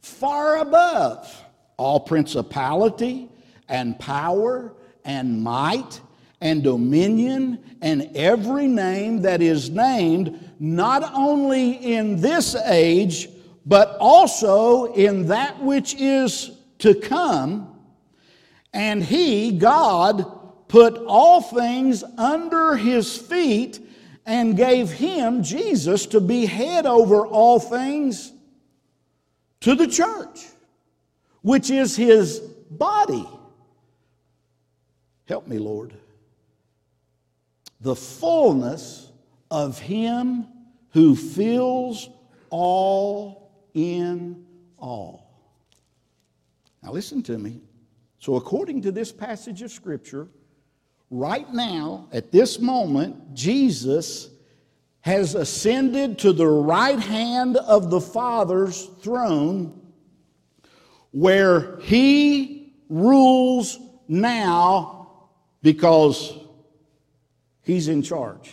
far 0.00 0.56
above 0.56 1.44
all 1.76 2.00
principality 2.00 3.28
and 3.68 3.96
power 4.00 4.74
and 5.04 5.40
might 5.40 6.00
and 6.40 6.64
dominion 6.64 7.60
and 7.82 8.10
every 8.16 8.66
name 8.66 9.22
that 9.22 9.40
is 9.40 9.70
named, 9.70 10.50
not 10.58 11.08
only 11.14 11.74
in 11.74 12.20
this 12.20 12.56
age, 12.56 13.28
but 13.64 13.96
also 14.00 14.92
in 14.94 15.28
that 15.28 15.62
which 15.62 15.94
is 15.94 16.50
to 16.80 16.96
come 16.96 17.71
and 18.72 19.02
he, 19.02 19.52
God, 19.52 20.68
put 20.68 20.96
all 21.06 21.40
things 21.42 22.02
under 22.16 22.76
his 22.76 23.16
feet 23.16 23.78
and 24.24 24.56
gave 24.56 24.90
him, 24.90 25.42
Jesus, 25.42 26.06
to 26.06 26.20
be 26.20 26.46
head 26.46 26.86
over 26.86 27.26
all 27.26 27.58
things 27.58 28.32
to 29.60 29.74
the 29.74 29.86
church, 29.86 30.46
which 31.42 31.70
is 31.70 31.96
his 31.96 32.38
body. 32.70 33.28
Help 35.26 35.46
me, 35.46 35.58
Lord. 35.58 35.92
The 37.80 37.96
fullness 37.96 39.10
of 39.50 39.78
him 39.78 40.46
who 40.92 41.16
fills 41.16 42.08
all 42.50 43.50
in 43.74 44.46
all. 44.78 45.30
Now, 46.82 46.92
listen 46.92 47.22
to 47.24 47.38
me. 47.38 47.60
So, 48.22 48.36
according 48.36 48.82
to 48.82 48.92
this 48.92 49.10
passage 49.10 49.62
of 49.62 49.72
Scripture, 49.72 50.28
right 51.10 51.52
now, 51.52 52.06
at 52.12 52.30
this 52.30 52.60
moment, 52.60 53.34
Jesus 53.34 54.30
has 55.00 55.34
ascended 55.34 56.20
to 56.20 56.32
the 56.32 56.46
right 56.46 57.00
hand 57.00 57.56
of 57.56 57.90
the 57.90 58.00
Father's 58.00 58.86
throne 59.00 59.76
where 61.10 61.78
he 61.80 62.72
rules 62.88 63.80
now 64.06 65.24
because 65.60 66.32
he's 67.62 67.88
in 67.88 68.02
charge. 68.02 68.52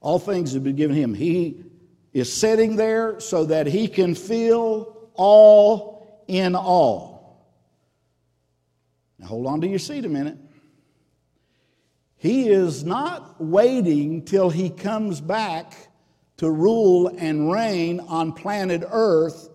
All 0.00 0.18
things 0.18 0.54
have 0.54 0.64
been 0.64 0.76
given 0.76 0.96
him. 0.96 1.12
He 1.12 1.66
is 2.14 2.32
sitting 2.32 2.76
there 2.76 3.20
so 3.20 3.44
that 3.44 3.66
he 3.66 3.88
can 3.88 4.14
fill 4.14 5.10
all 5.12 6.24
in 6.28 6.54
all. 6.54 7.09
Now 9.20 9.26
hold 9.26 9.46
on 9.46 9.60
to 9.60 9.68
your 9.68 9.78
seat 9.78 10.06
a 10.06 10.08
minute. 10.08 10.38
He 12.16 12.48
is 12.48 12.84
not 12.84 13.40
waiting 13.40 14.24
till 14.24 14.48
he 14.48 14.70
comes 14.70 15.20
back 15.20 15.74
to 16.38 16.50
rule 16.50 17.08
and 17.18 17.52
reign 17.52 18.00
on 18.00 18.32
planet 18.32 18.82
Earth 18.90 19.50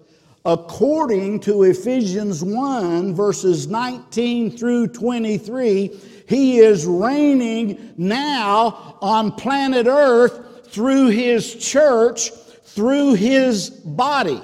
according 0.46 1.40
to 1.40 1.64
Ephesians 1.64 2.44
1, 2.44 3.16
verses 3.16 3.68
19 3.68 4.56
through 4.56 4.88
23. 4.90 6.00
He 6.28 6.60
is 6.60 6.86
reigning 6.86 7.94
now 7.98 8.98
on 9.02 9.32
planet 9.32 9.88
Earth 9.88 10.70
through 10.72 11.08
his 11.08 11.56
church, 11.56 12.30
through 12.66 13.16
his 13.16 13.72
body. 13.72 14.42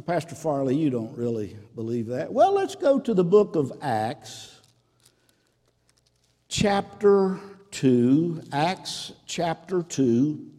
Pastor 0.00 0.34
Farley, 0.34 0.76
you 0.76 0.90
don't 0.90 1.16
really 1.16 1.56
believe 1.74 2.06
that. 2.08 2.32
Well, 2.32 2.52
let's 2.52 2.74
go 2.74 2.98
to 2.98 3.14
the 3.14 3.24
book 3.24 3.54
of 3.54 3.72
Acts, 3.80 4.60
chapter 6.48 7.38
2. 7.70 8.42
Acts 8.52 9.12
chapter 9.26 9.82
2. 9.82 10.50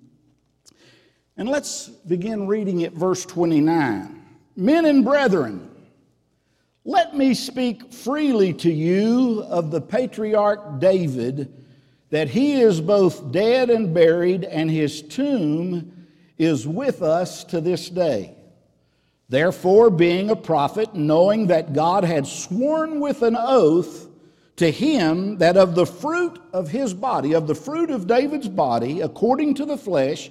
And 1.37 1.49
let's 1.49 1.89
begin 1.89 2.47
reading 2.47 2.83
at 2.83 2.93
verse 2.93 3.25
29. 3.25 4.23
Men 4.55 4.85
and 4.85 5.03
brethren, 5.03 5.69
let 6.85 7.15
me 7.15 7.33
speak 7.33 7.91
freely 7.91 8.53
to 8.53 8.71
you 8.71 9.43
of 9.49 9.71
the 9.71 9.81
patriarch 9.81 10.79
David, 10.79 11.51
that 12.09 12.29
he 12.29 12.61
is 12.61 12.79
both 12.79 13.31
dead 13.31 13.69
and 13.69 13.93
buried, 13.93 14.45
and 14.45 14.69
his 14.71 15.01
tomb 15.01 16.07
is 16.37 16.67
with 16.67 17.01
us 17.01 17.43
to 17.45 17.59
this 17.59 17.89
day. 17.89 18.34
Therefore, 19.27 19.89
being 19.89 20.29
a 20.29 20.35
prophet, 20.35 20.93
knowing 20.93 21.47
that 21.47 21.73
God 21.73 22.03
had 22.03 22.27
sworn 22.27 22.99
with 22.99 23.23
an 23.23 23.35
oath 23.35 24.07
to 24.57 24.71
him 24.71 25.37
that 25.39 25.57
of 25.57 25.75
the 25.75 25.85
fruit 25.85 26.39
of 26.53 26.69
his 26.69 26.93
body, 26.93 27.33
of 27.33 27.47
the 27.47 27.55
fruit 27.55 27.89
of 27.89 28.07
David's 28.07 28.47
body, 28.47 29.01
according 29.01 29.55
to 29.55 29.65
the 29.65 29.77
flesh, 29.77 30.29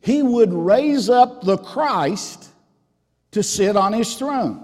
he 0.00 0.22
would 0.22 0.52
raise 0.52 1.08
up 1.08 1.42
the 1.42 1.56
Christ 1.56 2.50
to 3.32 3.42
sit 3.42 3.76
on 3.76 3.92
his 3.92 4.14
throne. 4.14 4.62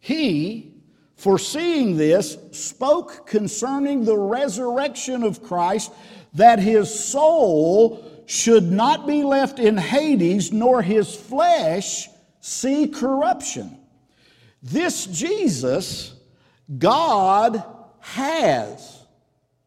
He, 0.00 0.74
foreseeing 1.16 1.96
this, 1.96 2.36
spoke 2.50 3.26
concerning 3.26 4.04
the 4.04 4.18
resurrection 4.18 5.22
of 5.22 5.42
Christ, 5.42 5.92
that 6.34 6.58
his 6.58 6.92
soul 6.92 8.04
should 8.26 8.72
not 8.72 9.06
be 9.06 9.22
left 9.22 9.58
in 9.58 9.76
Hades, 9.76 10.52
nor 10.52 10.82
his 10.82 11.14
flesh 11.14 12.08
see 12.42 12.88
corruption. 12.88 13.78
This 14.62 15.06
Jesus, 15.06 16.12
God 16.78 17.64
has, 18.00 19.06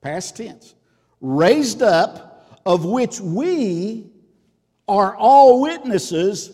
past 0.01 0.37
tense, 0.37 0.75
raised 1.21 1.81
up, 1.81 2.61
of 2.65 2.85
which 2.85 3.19
we 3.19 4.11
are 4.87 5.15
all 5.15 5.61
witnesses, 5.61 6.51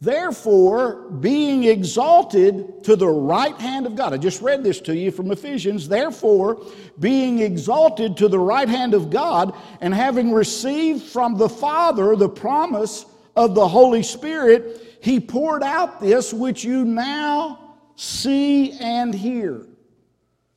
therefore 0.00 1.10
being 1.10 1.64
exalted 1.64 2.84
to 2.84 2.94
the 2.94 3.08
right 3.08 3.56
hand 3.56 3.86
of 3.86 3.96
God. 3.96 4.12
I 4.14 4.18
just 4.18 4.42
read 4.42 4.62
this 4.62 4.80
to 4.82 4.96
you 4.96 5.10
from 5.10 5.30
Ephesians. 5.30 5.88
Therefore, 5.88 6.64
being 7.00 7.40
exalted 7.40 8.16
to 8.18 8.28
the 8.28 8.38
right 8.38 8.68
hand 8.68 8.94
of 8.94 9.10
God, 9.10 9.54
and 9.80 9.92
having 9.92 10.32
received 10.32 11.02
from 11.02 11.36
the 11.36 11.48
Father 11.48 12.14
the 12.14 12.28
promise 12.28 13.04
of 13.34 13.54
the 13.54 13.66
Holy 13.66 14.02
Spirit, 14.02 14.85
he 15.06 15.20
poured 15.20 15.62
out 15.62 16.00
this 16.00 16.34
which 16.34 16.64
you 16.64 16.84
now 16.84 17.76
see 17.94 18.72
and 18.72 19.14
hear. 19.14 19.64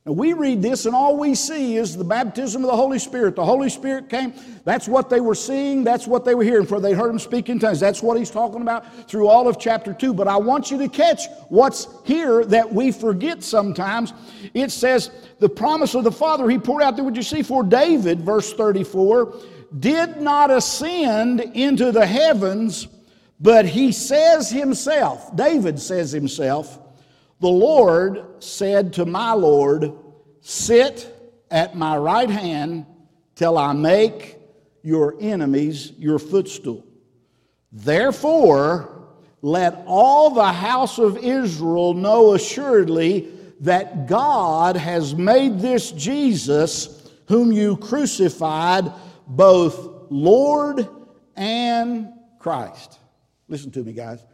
Now 0.04 0.10
we 0.10 0.32
read 0.32 0.60
this, 0.60 0.86
and 0.86 0.94
all 0.94 1.16
we 1.16 1.36
see 1.36 1.76
is 1.76 1.96
the 1.96 2.02
baptism 2.02 2.64
of 2.64 2.68
the 2.68 2.76
Holy 2.76 2.98
Spirit. 2.98 3.36
The 3.36 3.44
Holy 3.44 3.70
Spirit 3.70 4.08
came. 4.08 4.34
That's 4.64 4.88
what 4.88 5.08
they 5.08 5.20
were 5.20 5.36
seeing. 5.36 5.84
That's 5.84 6.08
what 6.08 6.24
they 6.24 6.34
were 6.34 6.42
hearing, 6.42 6.66
for 6.66 6.80
they 6.80 6.94
heard 6.94 7.10
him 7.10 7.20
speak 7.20 7.48
in 7.48 7.60
tongues. 7.60 7.78
That's 7.78 8.02
what 8.02 8.18
he's 8.18 8.28
talking 8.28 8.60
about 8.60 9.08
through 9.08 9.28
all 9.28 9.46
of 9.46 9.56
chapter 9.56 9.92
2. 9.94 10.12
But 10.14 10.26
I 10.26 10.36
want 10.36 10.68
you 10.72 10.78
to 10.78 10.88
catch 10.88 11.28
what's 11.48 11.86
here 12.04 12.44
that 12.46 12.74
we 12.74 12.90
forget 12.90 13.44
sometimes. 13.44 14.12
It 14.52 14.72
says, 14.72 15.12
The 15.38 15.48
promise 15.48 15.94
of 15.94 16.02
the 16.02 16.10
Father 16.10 16.50
he 16.50 16.58
poured 16.58 16.82
out 16.82 16.96
there, 16.96 17.04
would 17.04 17.16
you 17.16 17.22
see, 17.22 17.44
for 17.44 17.62
David, 17.62 18.22
verse 18.22 18.52
34, 18.52 19.32
did 19.78 20.20
not 20.20 20.50
ascend 20.50 21.38
into 21.38 21.92
the 21.92 22.04
heavens 22.04 22.88
but 23.40 23.64
he 23.64 23.90
says 23.90 24.50
himself, 24.50 25.34
David 25.34 25.80
says 25.80 26.12
himself, 26.12 26.78
The 27.40 27.48
Lord 27.48 28.42
said 28.42 28.92
to 28.94 29.06
my 29.06 29.32
Lord, 29.32 29.92
Sit 30.42 31.14
at 31.50 31.74
my 31.74 31.96
right 31.96 32.28
hand 32.28 32.84
till 33.34 33.56
I 33.56 33.72
make 33.72 34.38
your 34.82 35.16
enemies 35.20 35.92
your 35.98 36.18
footstool. 36.18 36.86
Therefore, 37.72 39.08
let 39.42 39.84
all 39.86 40.30
the 40.30 40.52
house 40.52 40.98
of 40.98 41.16
Israel 41.18 41.94
know 41.94 42.34
assuredly 42.34 43.30
that 43.60 44.06
God 44.06 44.76
has 44.76 45.14
made 45.14 45.60
this 45.60 45.92
Jesus, 45.92 47.10
whom 47.26 47.52
you 47.52 47.76
crucified, 47.78 48.92
both 49.26 50.10
Lord 50.10 50.88
and 51.36 52.12
Christ. 52.38 52.99
Listen 53.50 53.72
to 53.72 53.82
me, 53.82 53.92
guys. 53.92 54.24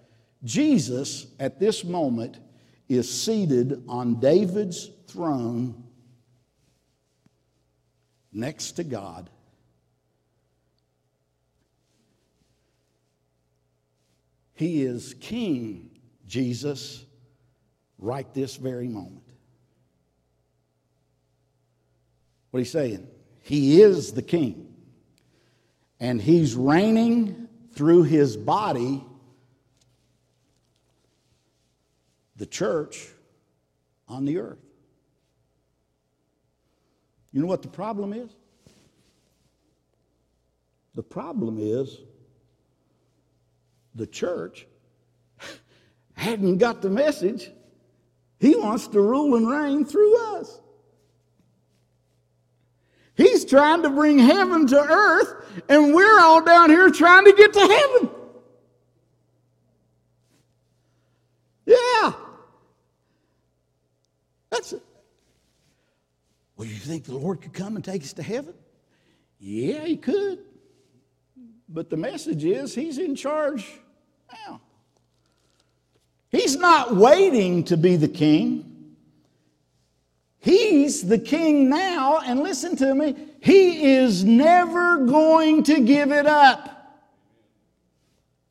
Jesus, 0.45 1.27
at 1.41 1.59
this 1.59 1.83
moment, 1.83 2.39
is 2.87 3.13
seated 3.13 3.83
on 3.89 4.21
David's 4.21 4.91
throne 5.09 5.83
next 8.31 8.73
to 8.73 8.85
God. 8.85 9.31
He 14.53 14.83
is 14.83 15.15
King 15.15 15.99
Jesus 16.27 17.05
right 17.99 18.33
this 18.35 18.57
very 18.57 18.87
moment. 18.87 19.25
What 22.51 22.59
he's 22.59 22.71
saying? 22.71 23.07
He 23.43 23.81
is 23.81 24.13
the 24.13 24.23
king. 24.23 24.75
And 26.01 26.21
he's 26.21 26.55
reigning 26.55 27.46
through 27.77 28.05
his 28.05 28.39
body, 28.39 29.05
the 32.37 32.47
church, 32.47 33.07
on 34.09 34.25
the 34.25 34.39
earth. 34.39 34.59
You 37.33 37.43
know 37.43 37.47
what 37.47 37.61
the 37.61 37.69
problem 37.69 38.15
is? 38.15 38.31
The 40.95 41.03
problem 41.03 41.59
is 41.61 41.99
the 43.95 44.07
church 44.07 44.67
hadn't 46.15 46.57
got 46.57 46.81
the 46.81 46.89
message. 46.89 47.51
He 48.41 48.57
wants 48.57 48.89
to 48.89 49.03
rule 49.03 49.37
and 49.37 49.47
reign 49.47 49.85
through 49.85 50.39
us. 50.39 50.61
He's 53.17 53.45
trying 53.45 53.83
to 53.83 53.91
bring 53.91 54.19
heaven 54.19 54.67
to 54.67 54.79
earth, 54.79 55.63
and 55.69 55.95
we're 55.95 56.21
all 56.21 56.43
down 56.43 56.69
here 56.71 56.91
trying 56.91 57.25
to 57.25 57.33
get 57.33 57.53
to 57.55 57.61
heaven. 57.61 58.11
Yeah. 61.65 62.13
That's 64.51 64.75
it. 64.75 64.83
Well, 66.57 66.69
you 66.69 66.75
think 66.75 67.05
the 67.05 67.17
Lord 67.17 67.41
could 67.41 67.53
come 67.53 67.77
and 67.77 67.85
take 67.85 68.03
us 68.03 68.13
to 68.15 68.23
heaven? 68.23 68.55
Yeah, 69.39 69.85
He 69.85 69.97
could. 69.97 70.41
But 71.69 71.91
the 71.91 71.97
message 71.97 72.45
is 72.45 72.75
He's 72.75 72.99
in 72.99 73.17
charge 73.17 73.67
now. 74.47 74.61
He's 76.29 76.57
not 76.57 76.97
waiting 76.97 77.65
to 77.65 77.77
be 77.77 77.97
the 77.97 78.09
king. 78.09 78.76
The 80.85 81.19
king 81.19 81.69
now, 81.69 82.21
and 82.25 82.41
listen 82.41 82.77
to 82.77 82.95
me, 82.95 83.15
he 83.41 83.95
is 83.95 84.25
never 84.25 85.07
going 85.07 85.63
to 85.65 85.81
give 85.81 86.13
it 86.13 86.27
up. 86.27 86.77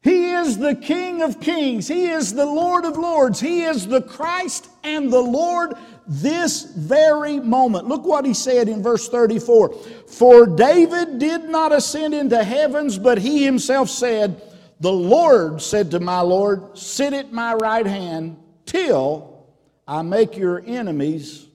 He 0.05 0.33
is 0.33 0.59
the 0.59 0.75
King 0.75 1.23
of 1.23 1.39
kings. 1.39 1.87
He 1.87 2.05
is 2.09 2.33
the 2.33 2.45
Lord 2.45 2.85
of 2.85 2.95
lords. 2.95 3.39
He 3.39 3.63
is 3.63 3.87
the 3.87 4.03
Christ 4.03 4.69
and 4.83 5.11
the 5.11 5.19
Lord 5.19 5.73
this 6.07 6.61
very 6.61 7.39
moment. 7.39 7.87
Look 7.87 8.05
what 8.05 8.23
he 8.23 8.35
said 8.35 8.69
in 8.69 8.83
verse 8.83 9.09
34 9.09 9.73
For 10.07 10.45
David 10.45 11.17
did 11.17 11.45
not 11.45 11.71
ascend 11.71 12.13
into 12.13 12.43
heavens, 12.43 12.99
but 12.99 13.17
he 13.17 13.43
himself 13.43 13.89
said, 13.89 14.41
The 14.79 14.93
Lord 14.93 15.59
said 15.59 15.89
to 15.91 15.99
my 15.99 16.19
Lord, 16.19 16.77
Sit 16.77 17.13
at 17.13 17.33
my 17.33 17.55
right 17.55 17.87
hand 17.87 18.37
till 18.67 19.47
I 19.87 20.03
make 20.03 20.37
your 20.37 20.63
enemies 20.67 21.47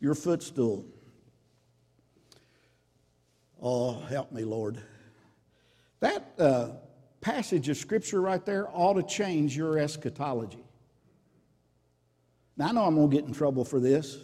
your 0.00 0.14
footstool. 0.14 0.86
Oh, 3.62 4.00
help 4.00 4.32
me, 4.32 4.44
Lord. 4.44 4.80
That 6.00 6.32
uh, 6.38 6.70
passage 7.20 7.68
of 7.68 7.76
Scripture 7.76 8.20
right 8.20 8.44
there 8.44 8.68
ought 8.72 8.94
to 8.94 9.02
change 9.02 9.56
your 9.56 9.78
eschatology. 9.78 10.64
Now, 12.56 12.68
I 12.68 12.72
know 12.72 12.84
I'm 12.84 12.94
going 12.94 13.10
to 13.10 13.16
get 13.16 13.26
in 13.26 13.34
trouble 13.34 13.64
for 13.64 13.78
this, 13.78 14.18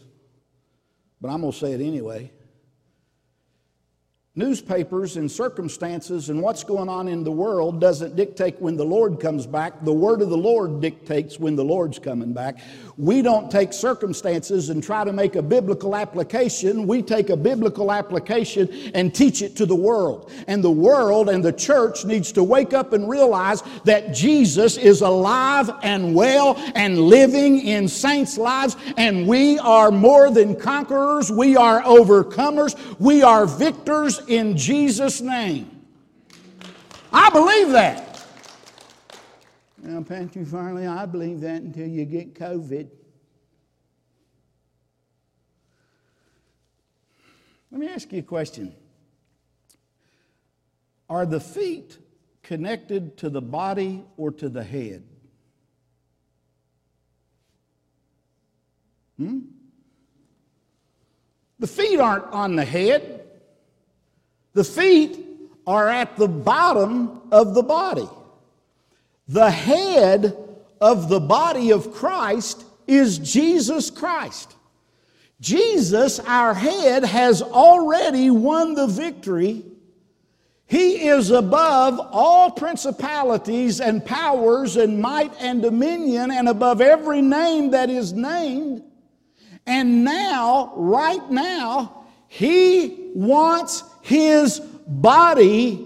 but 1.21 1.29
I'm 1.29 1.43
going 1.43 1.53
to 1.53 1.59
say 1.59 1.73
it 1.73 1.81
anyway. 1.81 2.33
Newspapers 4.39 5.17
and 5.17 5.33
circumstances 5.33 6.29
and 6.29 6.43
what's 6.43 6.63
going 6.63 6.91
on 6.91 7.09
in 7.09 7.25
the 7.25 7.33
world 7.33 7.81
doesn't 7.81 8.17
dictate 8.17 8.61
when 8.61 8.77
the 8.77 8.85
Lord 8.85 9.19
comes 9.19 9.47
back. 9.47 9.83
The 9.83 9.95
word 9.95 10.21
of 10.21 10.29
the 10.29 10.37
Lord 10.37 10.83
dictates 10.83 11.41
when 11.41 11.57
the 11.57 11.65
Lord's 11.65 11.99
coming 11.99 12.35
back. 12.35 12.59
We 12.99 13.23
don't 13.23 13.51
take 13.51 13.73
circumstances 13.73 14.69
and 14.69 14.85
try 14.85 15.05
to 15.05 15.13
make 15.15 15.37
a 15.37 15.43
biblical 15.43 15.97
application. 15.97 16.87
We 16.87 17.01
take 17.01 17.31
a 17.31 17.37
biblical 17.37 17.91
application 17.91 18.69
and 18.95 19.15
teach 19.15 19.41
it 19.41 19.57
to 19.57 19.65
the 19.65 19.75
world. 19.75 20.31
And 20.47 20.63
the 20.63 20.71
world 20.71 21.31
and 21.31 21.43
the 21.43 21.55
church 21.55 22.05
needs 22.05 22.31
to 22.33 22.45
wake 22.45 22.75
up 22.75 22.93
and 22.93 23.09
realize 23.09 23.63
that 23.85 24.13
Jesus 24.13 24.77
is 24.77 25.01
alive 25.01 25.71
and 25.83 26.15
well 26.15 26.63
and 26.75 27.01
living 27.01 27.61
in 27.61 27.89
saints' 27.89 28.37
lives, 28.37 28.77
and 28.99 29.27
we 29.27 29.59
are 29.61 29.91
more 29.91 30.31
than 30.31 30.57
conquerors. 30.57 31.33
We 31.33 31.57
are 31.57 31.81
overcomers. 31.85 32.77
We 33.01 33.23
are 33.23 33.47
victors 33.47 34.21
in 34.29 34.57
Jesus' 34.57 35.21
name. 35.21 35.71
I 37.13 37.31
believe 37.31 37.71
that. 37.71 38.07
Now, 39.79 40.03
Pastor 40.03 40.45
Farley, 40.45 40.87
I 40.87 41.07
believe 41.07 41.41
that 41.41 41.63
until 41.63 41.87
you 41.87 42.05
get 42.05 42.35
COVID. 42.35 42.89
Let 47.71 47.81
me 47.81 47.89
ask 47.89 48.13
you 48.13 48.21
a 48.21 48.23
question. 48.23 48.75
Are 51.09 51.27
the 51.27 51.41
feet 51.41 51.99
connected 52.43 53.17
to 53.19 53.31
the 53.31 53.43
body 53.43 54.05
or 54.17 54.33
to 54.33 54.49
the 54.49 54.65
head? 54.65 55.05
Hmm? 59.19 59.41
The 61.59 61.67
feet 61.67 62.01
aren't 62.01 62.27
on 62.33 62.57
the 62.57 62.65
head. 62.65 63.16
The 64.57 64.65
feet 64.65 65.23
are 65.67 65.87
at 65.87 66.17
the 66.17 66.29
bottom 66.29 67.21
of 67.31 67.53
the 67.53 67.63
body. 67.63 68.09
The 69.29 69.51
head 69.51 70.35
of 70.81 71.11
the 71.11 71.21
body 71.21 71.73
of 71.73 71.93
Christ 71.93 72.65
is 72.87 73.19
Jesus 73.19 73.91
Christ. 73.91 74.57
Jesus, 75.43 76.21
our 76.21 76.55
head, 76.55 77.05
has 77.05 77.43
already 77.43 78.31
won 78.31 78.73
the 78.73 78.87
victory. 78.87 79.63
He 80.65 81.07
is 81.07 81.31
above 81.33 82.01
all 82.11 82.51
principalities 82.51 83.79
and 83.83 84.03
powers 84.03 84.79
and 84.79 85.03
might 85.03 85.35
and 85.39 85.61
dominion 85.61 86.31
and 86.31 86.49
above 86.49 86.81
every 86.81 87.21
name 87.21 87.73
that 87.73 87.91
is 87.91 88.15
named. 88.15 88.85
And 89.67 90.03
now, 90.03 90.73
right 90.77 91.31
now, 91.31 92.07
He 92.29 93.11
wants 93.15 93.83
his 94.07 94.61
body 94.87 95.85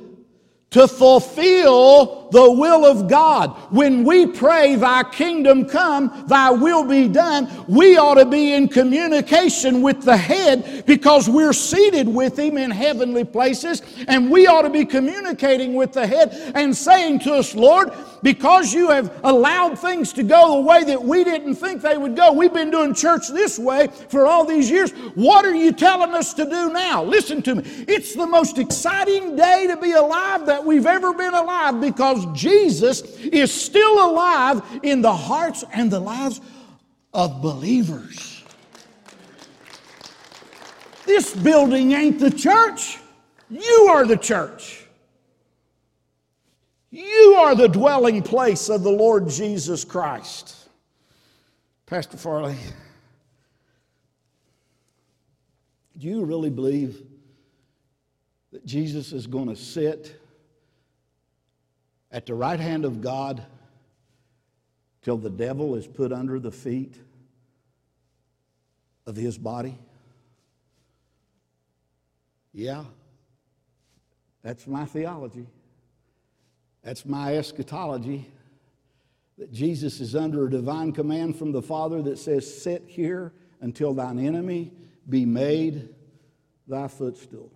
to 0.71 0.87
fulfill 0.87 2.20
the 2.31 2.51
will 2.51 2.85
of 2.85 3.09
God. 3.09 3.51
When 3.71 4.05
we 4.05 4.27
pray, 4.27 4.77
Thy 4.77 5.03
kingdom 5.05 5.67
come, 5.67 6.25
Thy 6.27 6.51
will 6.51 6.85
be 6.85 7.09
done, 7.09 7.49
we 7.69 7.97
ought 7.97 8.15
to 8.15 8.25
be 8.25 8.53
in 8.53 8.69
communication 8.69 9.83
with 9.83 10.03
the 10.03 10.17
head 10.17 10.85
because 10.87 11.29
we're 11.29 11.53
seated 11.53 12.09
with 12.09 12.39
Him 12.39 12.57
in 12.57 12.71
heavenly 12.71 13.25
places, 13.25 13.83
and 14.09 14.31
we 14.31 14.47
ought 14.47 14.63
to 14.63 14.71
be 14.71 14.85
communicating 14.85 15.75
with 15.75 15.93
the 15.93 16.07
head 16.07 16.53
and 16.55 16.77
saying 16.77 17.21
to 17.21 17.35
us, 17.35 17.55
Lord, 17.55 17.93
because 18.23 18.73
you 18.73 18.91
have 18.91 19.19
allowed 19.25 19.79
things 19.79 20.13
to 20.15 20.23
go 20.23 20.57
the 20.57 20.61
way 20.61 20.85
that 20.85 21.03
we 21.03 21.25
didn't 21.25 21.55
think 21.55 21.83
they 21.83 21.97
would 21.97 22.17
go. 22.17 22.33
We've 22.33 22.53
been 22.53 22.71
doing 22.71 22.95
church 22.95 23.29
this 23.29 23.59
way 23.59 23.89
for 24.09 24.27
all 24.27 24.45
these 24.45 24.71
years. 24.71 24.93
What 25.15 25.45
are 25.45 25.55
you 25.55 25.73
telling 25.73 26.13
us 26.13 26.35
to 26.35 26.45
do 26.45 26.73
now? 26.73 27.03
Listen 27.03 27.43
to 27.43 27.57
me. 27.57 27.63
It's 27.89 28.15
the 28.15 28.27
most 28.27 28.59
exciting 28.59 29.37
day 29.37 29.67
to 29.69 29.77
be 29.77 29.93
alive 29.93 30.47
that 30.47 30.65
we've 30.65 30.87
ever 30.87 31.13
been 31.15 31.35
alive 31.35 31.81
because 31.81 32.20
Jesus 32.35 33.03
is 33.19 33.53
still 33.53 34.05
alive 34.05 34.63
in 34.83 35.03
the 35.03 35.15
hearts 35.15 35.65
and 35.73 35.91
the 35.91 36.01
lives 36.01 36.41
of 37.13 37.43
believers. 37.43 38.43
This 41.07 41.35
building 41.35 41.93
ain't 41.93 42.21
the 42.21 42.31
church. 42.31 42.99
You 43.49 43.89
are 43.91 44.07
the 44.07 44.17
church. 44.17 44.87
You 46.91 47.37
are 47.39 47.55
the 47.55 47.69
dwelling 47.69 48.23
place 48.23 48.69
of 48.69 48.83
the 48.83 48.91
Lord 48.91 49.29
Jesus 49.29 49.85
Christ. 49.85 50.57
Pastor 51.87 52.17
Farley, 52.17 52.57
do 55.99 56.07
you 56.07 56.25
really 56.25 56.51
believe 56.51 57.03
that 58.53 58.65
Jesus 58.65 59.13
is 59.13 59.27
going 59.27 59.49
to 59.49 59.57
sit 59.57 60.20
at 62.11 62.27
the 62.27 62.35
right 62.35 62.61
hand 62.61 62.85
of 62.85 63.01
God 63.01 63.45
till 65.03 65.17
the 65.17 65.31
devil 65.31 65.75
is 65.77 65.87
put 65.87 66.13
under 66.13 66.39
the 66.39 66.51
feet 66.51 66.97
of 69.07 69.17
his 69.17 69.39
body? 69.39 69.79
Yeah, 72.53 72.85
that's 74.43 74.67
my 74.67 74.85
theology. 74.85 75.47
That's 76.83 77.05
my 77.05 77.37
eschatology. 77.37 78.31
That 79.39 79.53
Jesus 79.53 80.01
is 80.01 80.17
under 80.17 80.47
a 80.47 80.51
divine 80.51 80.93
command 80.93 81.37
from 81.37 81.53
the 81.53 81.63
Father 81.63 82.03
that 82.03 82.19
says, 82.19 82.63
Sit 82.63 82.85
here 82.87 83.33
until 83.61 83.95
thine 83.95 84.19
enemy 84.19 84.73
be 85.09 85.25
made 85.25 85.89
thy 86.67 86.89
footstool. 86.89 87.51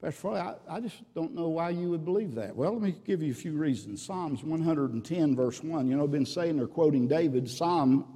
Pastor 0.00 0.20
Farley, 0.20 0.40
I, 0.40 0.54
I, 0.76 0.80
just 0.80 0.96
don't 1.14 1.34
know 1.34 1.48
why 1.48 1.70
you 1.70 1.90
would 1.90 2.06
believe 2.06 2.34
that. 2.36 2.56
Well, 2.56 2.72
let 2.72 2.80
me 2.80 2.94
give 3.04 3.22
you 3.22 3.32
a 3.32 3.34
few 3.34 3.52
reasons. 3.52 4.02
Psalms 4.02 4.42
110, 4.42 5.36
verse 5.36 5.62
1. 5.62 5.88
You 5.88 5.96
know, 5.96 6.04
I've 6.04 6.10
been 6.10 6.24
saying 6.24 6.56
they're 6.56 6.66
quoting 6.66 7.06
David. 7.06 7.50
Psalm 7.50 8.06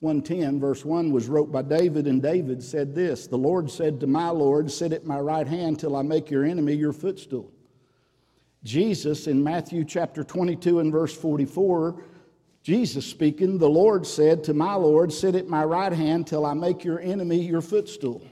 110, 0.00 0.58
verse 0.58 0.86
1 0.86 1.10
was 1.12 1.28
wrote 1.28 1.52
by 1.52 1.60
David, 1.60 2.06
and 2.06 2.22
David 2.22 2.62
said 2.62 2.94
this 2.94 3.26
The 3.26 3.36
Lord 3.36 3.70
said 3.70 4.00
to 4.00 4.06
my 4.06 4.30
Lord, 4.30 4.70
Sit 4.70 4.94
at 4.94 5.04
my 5.04 5.20
right 5.20 5.46
hand 5.46 5.78
till 5.78 5.96
I 5.96 6.02
make 6.02 6.30
your 6.30 6.44
enemy 6.44 6.74
your 6.74 6.94
footstool. 6.94 7.52
Jesus 8.64 9.26
in 9.26 9.44
Matthew 9.44 9.84
chapter 9.84 10.24
22 10.24 10.80
and 10.80 10.90
verse 10.90 11.14
44, 11.14 12.02
Jesus 12.62 13.04
speaking, 13.04 13.58
the 13.58 13.68
Lord 13.68 14.06
said 14.06 14.42
to 14.44 14.54
my 14.54 14.74
Lord, 14.74 15.12
Sit 15.12 15.34
at 15.34 15.46
my 15.46 15.62
right 15.62 15.92
hand 15.92 16.26
till 16.26 16.46
I 16.46 16.54
make 16.54 16.84
your 16.84 17.00
enemy 17.00 17.38
your 17.38 17.60
footstool. 17.60 18.22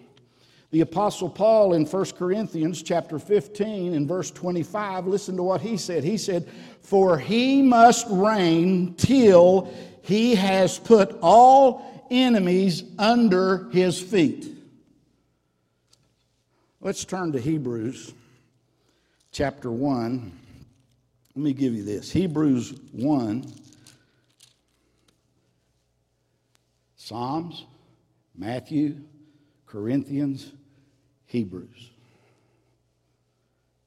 The 0.74 0.80
apostle 0.80 1.30
Paul 1.30 1.74
in 1.74 1.86
1 1.86 2.04
Corinthians 2.18 2.82
chapter 2.82 3.20
15 3.20 3.94
and 3.94 4.08
verse 4.08 4.32
25, 4.32 5.06
listen 5.06 5.36
to 5.36 5.42
what 5.44 5.60
he 5.60 5.76
said. 5.76 6.02
He 6.02 6.18
said, 6.18 6.48
"For 6.80 7.16
he 7.16 7.62
must 7.62 8.08
reign 8.10 8.94
till 8.94 9.72
he 10.02 10.34
has 10.34 10.80
put 10.80 11.16
all 11.22 12.08
enemies 12.10 12.82
under 12.98 13.70
his 13.70 14.00
feet." 14.00 14.52
Let's 16.80 17.04
turn 17.04 17.30
to 17.30 17.40
Hebrews 17.40 18.12
chapter 19.30 19.70
1. 19.70 20.32
Let 21.36 21.42
me 21.44 21.52
give 21.52 21.72
you 21.72 21.84
this. 21.84 22.10
Hebrews 22.10 22.74
1 22.90 23.44
Psalms, 26.96 27.64
Matthew, 28.34 28.96
Corinthians, 29.66 30.50
Hebrews. 31.34 31.90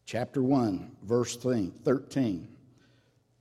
Chapter 0.05 0.43
1, 0.43 0.97
verse 1.03 1.37
13. 1.37 2.45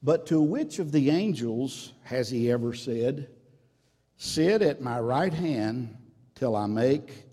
But 0.01 0.27
to 0.27 0.41
which 0.41 0.79
of 0.79 0.93
the 0.93 1.11
angels 1.11 1.93
has 2.05 2.31
he 2.31 2.49
ever 2.53 2.73
said, 2.73 3.29
Sit 4.17 4.63
at 4.63 4.81
my 4.81 5.01
right 5.01 5.35
hand 5.35 5.97
till 6.37 6.55
I 6.55 6.67
make 6.67 7.25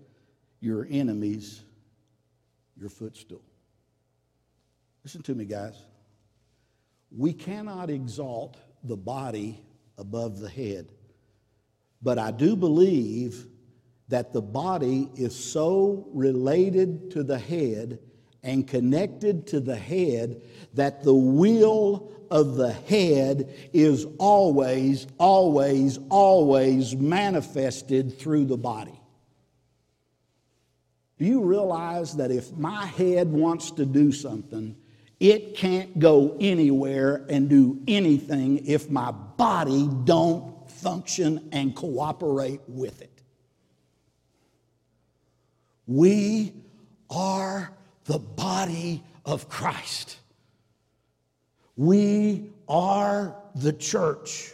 your 0.58 0.84
enemies 0.90 1.62
your 2.76 2.88
footstool? 2.88 3.44
Listen 5.04 5.22
to 5.22 5.34
me, 5.36 5.44
guys. 5.44 5.76
We 7.16 7.34
cannot 7.34 7.88
exalt 7.88 8.56
the 8.82 8.96
body 8.96 9.62
above 9.96 10.40
the 10.40 10.50
head, 10.50 10.90
but 12.02 12.18
I 12.18 12.32
do 12.32 12.56
believe 12.56 13.46
that 14.08 14.32
the 14.32 14.42
body 14.42 15.10
is 15.16 15.34
so 15.34 16.06
related 16.12 17.10
to 17.12 17.22
the 17.22 17.38
head 17.38 17.98
and 18.42 18.68
connected 18.68 19.46
to 19.46 19.60
the 19.60 19.76
head 19.76 20.42
that 20.74 21.02
the 21.02 21.14
will 21.14 22.12
of 22.30 22.56
the 22.56 22.72
head 22.72 23.54
is 23.72 24.06
always, 24.18 25.06
always, 25.18 25.98
always 26.10 26.94
manifested 26.94 28.18
through 28.18 28.44
the 28.44 28.56
body. 28.56 29.00
Do 31.18 31.24
you 31.24 31.42
realize 31.42 32.16
that 32.16 32.30
if 32.30 32.52
my 32.52 32.86
head 32.86 33.30
wants 33.30 33.70
to 33.72 33.86
do 33.86 34.12
something, 34.12 34.76
it 35.20 35.56
can't 35.56 35.98
go 35.98 36.36
anywhere 36.40 37.24
and 37.30 37.48
do 37.48 37.80
anything 37.86 38.66
if 38.66 38.90
my 38.90 39.10
body 39.10 39.88
don't 40.04 40.54
function 40.70 41.48
and 41.52 41.74
cooperate 41.74 42.60
with 42.68 43.00
it. 43.00 43.13
We 45.86 46.52
are 47.10 47.72
the 48.04 48.18
body 48.18 49.02
of 49.24 49.48
Christ. 49.48 50.18
We 51.76 52.52
are 52.68 53.36
the 53.54 53.72
church. 53.72 54.52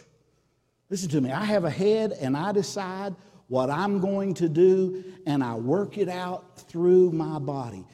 Listen 0.89 1.09
to 1.09 1.21
me. 1.21 1.31
I 1.31 1.45
have 1.45 1.63
a 1.63 1.69
head 1.69 2.11
and 2.11 2.35
I 2.35 2.51
decide 2.51 3.15
what 3.47 3.69
I'm 3.69 3.99
going 3.99 4.33
to 4.35 4.49
do 4.49 5.03
and 5.25 5.43
I 5.43 5.55
work 5.55 5.97
it 5.97 6.09
out 6.09 6.57
through 6.67 7.11
my 7.11 7.39
body. 7.39 7.85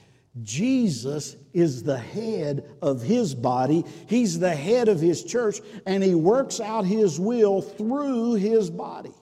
Jesus 0.43 1.35
is 1.53 1.83
the 1.83 1.97
head 1.97 2.63
of 2.81 3.01
his 3.01 3.33
body. 3.33 3.83
He's 4.07 4.37
the 4.39 4.55
head 4.55 4.87
of 4.87 4.99
his 4.99 5.23
church, 5.23 5.59
and 5.85 6.03
he 6.03 6.13
works 6.13 6.59
out 6.59 6.85
his 6.85 7.19
will 7.19 7.61
through 7.61 8.35
his 8.35 8.69
body. 8.69 9.13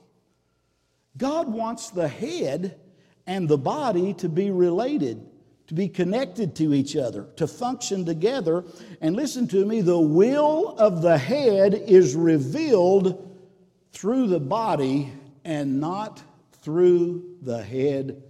God 1.18 1.48
wants 1.48 1.90
the 1.90 2.08
head 2.08 2.78
and 3.28 3.48
the 3.48 3.58
body 3.58 4.14
to 4.16 4.30
be 4.30 4.52
related, 4.52 5.26
to 5.68 5.74
be 5.74 5.88
connected 5.88 6.56
to 6.58 6.74
each 6.74 6.96
other, 6.96 7.28
to 7.38 7.48
function 7.48 8.06
together. 8.06 8.64
And 9.02 9.16
listen 9.16 9.48
to 9.50 9.66
me 9.66 9.82
the 9.82 10.00
will 10.00 10.76
of 10.78 11.02
the 11.02 11.18
head 11.18 11.74
is 11.74 12.16
revealed 12.16 13.22
through 13.92 14.28
the 14.28 14.40
body 14.40 15.12
and 15.44 15.80
not 15.80 16.22
through 16.62 17.38
the 17.42 17.64
head 17.64 18.24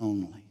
only. 0.00 0.44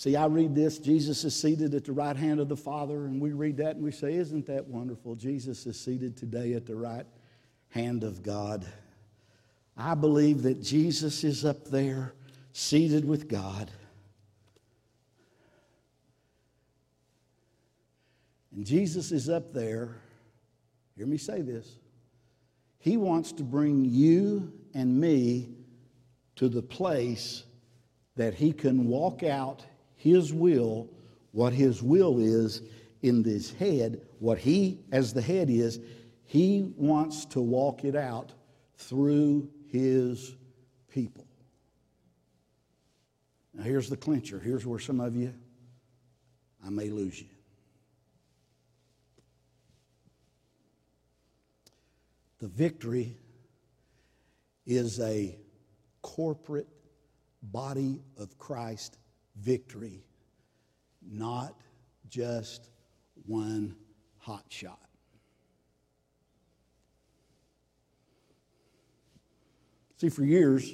See, 0.00 0.16
I 0.16 0.24
read 0.26 0.54
this 0.54 0.78
Jesus 0.78 1.24
is 1.24 1.38
seated 1.38 1.74
at 1.74 1.84
the 1.84 1.92
right 1.92 2.16
hand 2.16 2.40
of 2.40 2.48
the 2.48 2.56
Father, 2.56 3.04
and 3.04 3.20
we 3.20 3.32
read 3.32 3.58
that 3.58 3.76
and 3.76 3.84
we 3.84 3.92
say, 3.92 4.14
Isn't 4.14 4.46
that 4.46 4.66
wonderful? 4.66 5.14
Jesus 5.14 5.66
is 5.66 5.78
seated 5.78 6.16
today 6.16 6.54
at 6.54 6.64
the 6.64 6.74
right 6.74 7.04
hand 7.68 8.02
of 8.02 8.22
God. 8.22 8.66
I 9.76 9.94
believe 9.94 10.42
that 10.42 10.62
Jesus 10.62 11.24
is 11.24 11.44
up 11.44 11.66
there, 11.66 12.14
seated 12.52 13.04
with 13.04 13.28
God. 13.28 13.70
And 18.54 18.66
Jesus 18.66 19.12
is 19.12 19.28
up 19.28 19.52
there, 19.52 19.96
hear 20.96 21.06
me 21.06 21.16
say 21.16 21.40
this. 21.40 21.76
He 22.78 22.96
wants 22.96 23.32
to 23.32 23.42
bring 23.42 23.84
you 23.84 24.52
and 24.74 25.00
me 25.00 25.50
to 26.36 26.48
the 26.48 26.62
place 26.62 27.44
that 28.16 28.34
He 28.34 28.52
can 28.52 28.86
walk 28.86 29.22
out 29.22 29.64
his 30.00 30.32
will, 30.32 30.88
what 31.32 31.52
His 31.52 31.82
will 31.82 32.20
is 32.20 32.62
in 33.02 33.22
this 33.22 33.52
head, 33.52 34.00
what 34.18 34.38
He, 34.38 34.78
as 34.92 35.12
the 35.12 35.20
head, 35.20 35.50
is, 35.50 35.78
He 36.24 36.72
wants 36.74 37.26
to 37.26 37.42
walk 37.42 37.84
it 37.84 37.94
out 37.94 38.32
through 38.78 39.50
His 39.70 40.34
people. 40.88 41.26
Now, 43.54 43.64
here's 43.64 43.88
the 43.88 43.96
clincher. 43.96 44.38
Here's 44.38 44.64
where 44.64 44.78
some 44.78 45.00
of 45.00 45.14
you, 45.14 45.34
I 46.64 46.70
may 46.70 46.88
lose 46.88 47.20
you. 47.20 47.28
The 52.38 52.48
victory 52.48 53.18
is 54.66 54.98
a 55.00 55.36
corporate 56.00 56.68
body 57.42 58.00
of 58.16 58.38
Christ 58.38 58.98
victory, 59.36 60.04
not 61.02 61.60
just 62.08 62.70
one 63.26 63.76
hot 64.18 64.44
shot. 64.48 64.89
See, 70.00 70.08
for 70.08 70.24
years, 70.24 70.72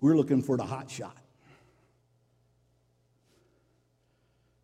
we're 0.00 0.16
looking 0.16 0.40
for 0.40 0.56
the 0.56 0.64
hot 0.64 0.90
shot. 0.90 1.18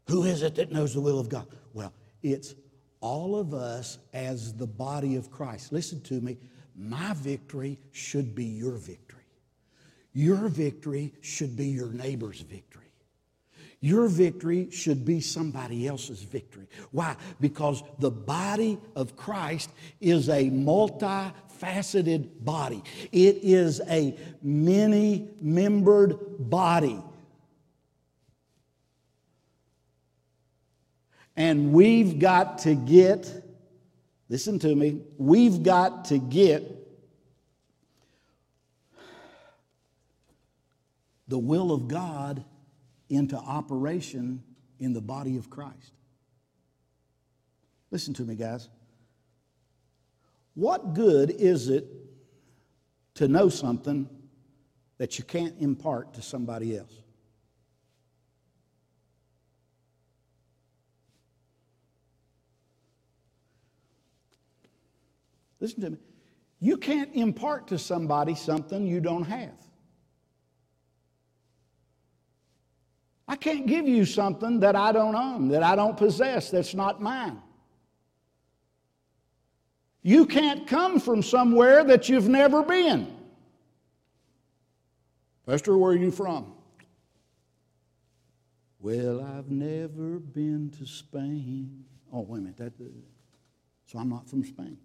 Who 0.09 0.23
is 0.23 0.43
it 0.43 0.55
that 0.55 0.73
knows 0.73 0.95
the 0.95 1.03
will 1.03 1.21
of 1.21 1.29
God? 1.29 1.47
Well, 1.75 1.93
it's 2.23 2.55
all 3.03 3.39
of 3.39 3.53
us 3.53 3.99
as 4.15 4.55
the 4.55 4.67
body 4.67 5.17
of 5.17 5.31
Christ. 5.31 5.71
Listen 5.71 6.01
to 6.05 6.15
me. 6.15 6.39
My 6.75 7.13
victory 7.13 7.79
should 7.93 8.35
be 8.35 8.47
your 8.47 8.79
victory. 8.79 9.25
Your 10.15 10.49
victory 10.49 11.13
should 11.21 11.59
be 11.59 11.67
your 11.67 11.91
neighbor's 11.91 12.41
victory. 12.41 12.85
Your 13.81 14.09
victory 14.09 14.71
should 14.71 15.05
be 15.05 15.21
somebody 15.21 15.87
else's 15.87 16.23
victory. 16.23 16.69
Why? 16.91 17.17
Because 17.39 17.83
the 17.99 18.11
body 18.11 18.79
of 18.95 19.15
Christ 19.15 19.71
is 20.01 20.31
a 20.31 20.49
multifaceted 21.57 22.45
body, 22.45 22.83
it 23.13 23.39
is 23.43 23.81
a 23.89 24.17
many 24.43 25.29
membered 25.41 26.19
body. 26.39 27.03
And 31.37 31.73
we've 31.73 32.19
got 32.19 32.59
to 32.61 32.75
get, 32.75 33.31
listen 34.29 34.59
to 34.61 34.75
me, 34.75 35.03
we've 35.19 35.63
got 35.63 36.07
to 36.07 36.19
get 36.19 36.73
the 41.29 41.39
will 41.39 41.73
of 41.73 41.89
God 41.89 42.45
into 43.09 43.37
operation 43.37 44.43
in 44.79 44.93
the 44.93 45.01
body 45.01 45.37
of 45.37 45.51
Christ. 45.51 45.93
Listen 47.91 48.15
to 48.15 48.23
me, 48.23 48.35
guys. 48.35 48.69
What 50.57 50.95
good 50.95 51.31
is 51.31 51.69
it 51.69 51.87
to 53.17 53.29
know 53.29 53.51
something 53.51 54.09
that 54.97 55.19
you 55.19 55.25
can't 55.25 55.55
impart 55.61 56.15
to 56.15 56.23
somebody 56.23 56.79
else? 56.79 57.03
Listen 65.61 65.83
to 65.83 65.91
me. 65.91 65.99
You 66.59 66.79
can't 66.79 67.15
impart 67.15 67.69
to 67.69 67.79
somebody 67.79 68.35
something 68.35 68.87
you 68.87 69.01
don't 69.01 69.25
have. 69.25 69.53
I 73.29 73.37
can't 73.37 73.67
give 73.67 73.87
you 73.87 74.07
something 74.07 74.61
that 74.61 74.75
I 74.75 74.93
don't 74.93 75.17
own, 75.17 75.49
that 75.49 75.63
I 75.63 75.77
don't 75.77 75.99
possess, 75.99 76.51
that's 76.51 76.75
not 76.75 77.03
mine. 77.03 77.43
You 80.07 80.25
can't 80.25 80.69
come 80.69 81.01
from 81.01 81.21
somewhere 81.21 81.83
that 81.83 82.09
you've 82.09 82.29
never 82.29 82.63
been. 82.63 83.13
Pastor, 85.45 85.77
where 85.77 85.91
are 85.91 85.97
you 85.97 86.13
from? 86.13 86.53
Well, 88.79 89.21
I've 89.21 89.51
never 89.51 90.21
been 90.21 90.71
to 90.79 90.87
Spain. 90.87 91.87
Oh, 92.13 92.21
wait 92.21 92.39
a 92.39 92.43
minute. 92.43 92.57
That, 92.59 92.73
so 93.87 93.99
I'm 93.99 94.09
not 94.09 94.29
from 94.29 94.45
Spain. 94.45 94.79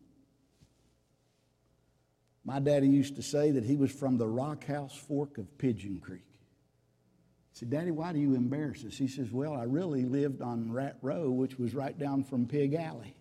My 2.43 2.59
daddy 2.59 2.87
used 2.87 3.15
to 3.17 3.21
say 3.21 3.51
that 3.51 3.63
he 3.63 3.75
was 3.75 3.91
from 3.91 4.17
the 4.17 4.27
Rock 4.27 4.65
House 4.65 4.97
Fork 4.97 5.37
of 5.37 5.55
Pigeon 5.59 5.99
Creek. 5.99 6.25
I 6.33 7.59
said, 7.59 7.69
Daddy, 7.69 7.91
why 7.91 8.11
do 8.11 8.17
you 8.17 8.33
embarrass 8.33 8.83
us? 8.85 8.97
He 8.97 9.07
says, 9.07 9.31
Well, 9.31 9.53
I 9.53 9.65
really 9.65 10.03
lived 10.03 10.41
on 10.41 10.71
Rat 10.71 10.97
Row, 11.03 11.29
which 11.29 11.59
was 11.59 11.75
right 11.75 11.95
down 11.99 12.23
from 12.23 12.47
Pig 12.47 12.73
Alley. 12.73 13.15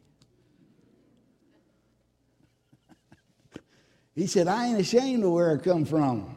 He 4.20 4.26
said, 4.26 4.48
I 4.48 4.66
ain't 4.66 4.78
ashamed 4.78 5.24
of 5.24 5.30
where 5.30 5.50
I 5.50 5.56
come 5.56 5.86
from. 5.86 6.36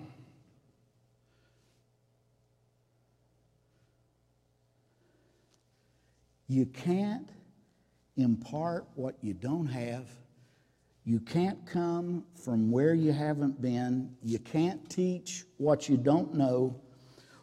You 6.48 6.66
can't 6.66 7.28
impart 8.16 8.88
what 8.96 9.18
you 9.20 9.34
don't 9.34 9.66
have. 9.66 10.08
You 11.04 11.20
can't 11.20 11.66
come 11.66 12.24
from 12.42 12.72
where 12.72 12.94
you 12.94 13.12
haven't 13.12 13.62
been. 13.62 14.16
You 14.24 14.40
can't 14.40 14.90
teach 14.90 15.44
what 15.58 15.90
you 15.90 15.98
don't 15.98 16.36
know. 16.36 16.80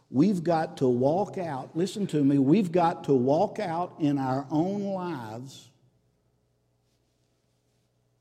We've 0.09 0.43
got 0.43 0.79
to 0.79 0.89
walk 0.89 1.37
out, 1.37 1.77
listen 1.77 2.07
to 2.07 2.25
me, 2.25 2.39
we've 2.39 2.73
got 2.73 3.05
to 3.05 3.13
walk 3.13 3.59
out 3.59 3.97
in 3.99 4.17
our 4.17 4.47
own 4.51 4.85
lives 4.85 5.69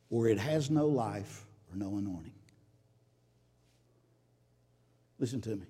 where 0.10 0.28
it 0.28 0.38
has 0.38 0.70
no 0.70 0.86
life 0.86 1.46
or 1.72 1.78
no 1.78 1.98
anointing. 1.98 2.34
Listen 5.20 5.42
to 5.42 5.56
me. 5.56 5.66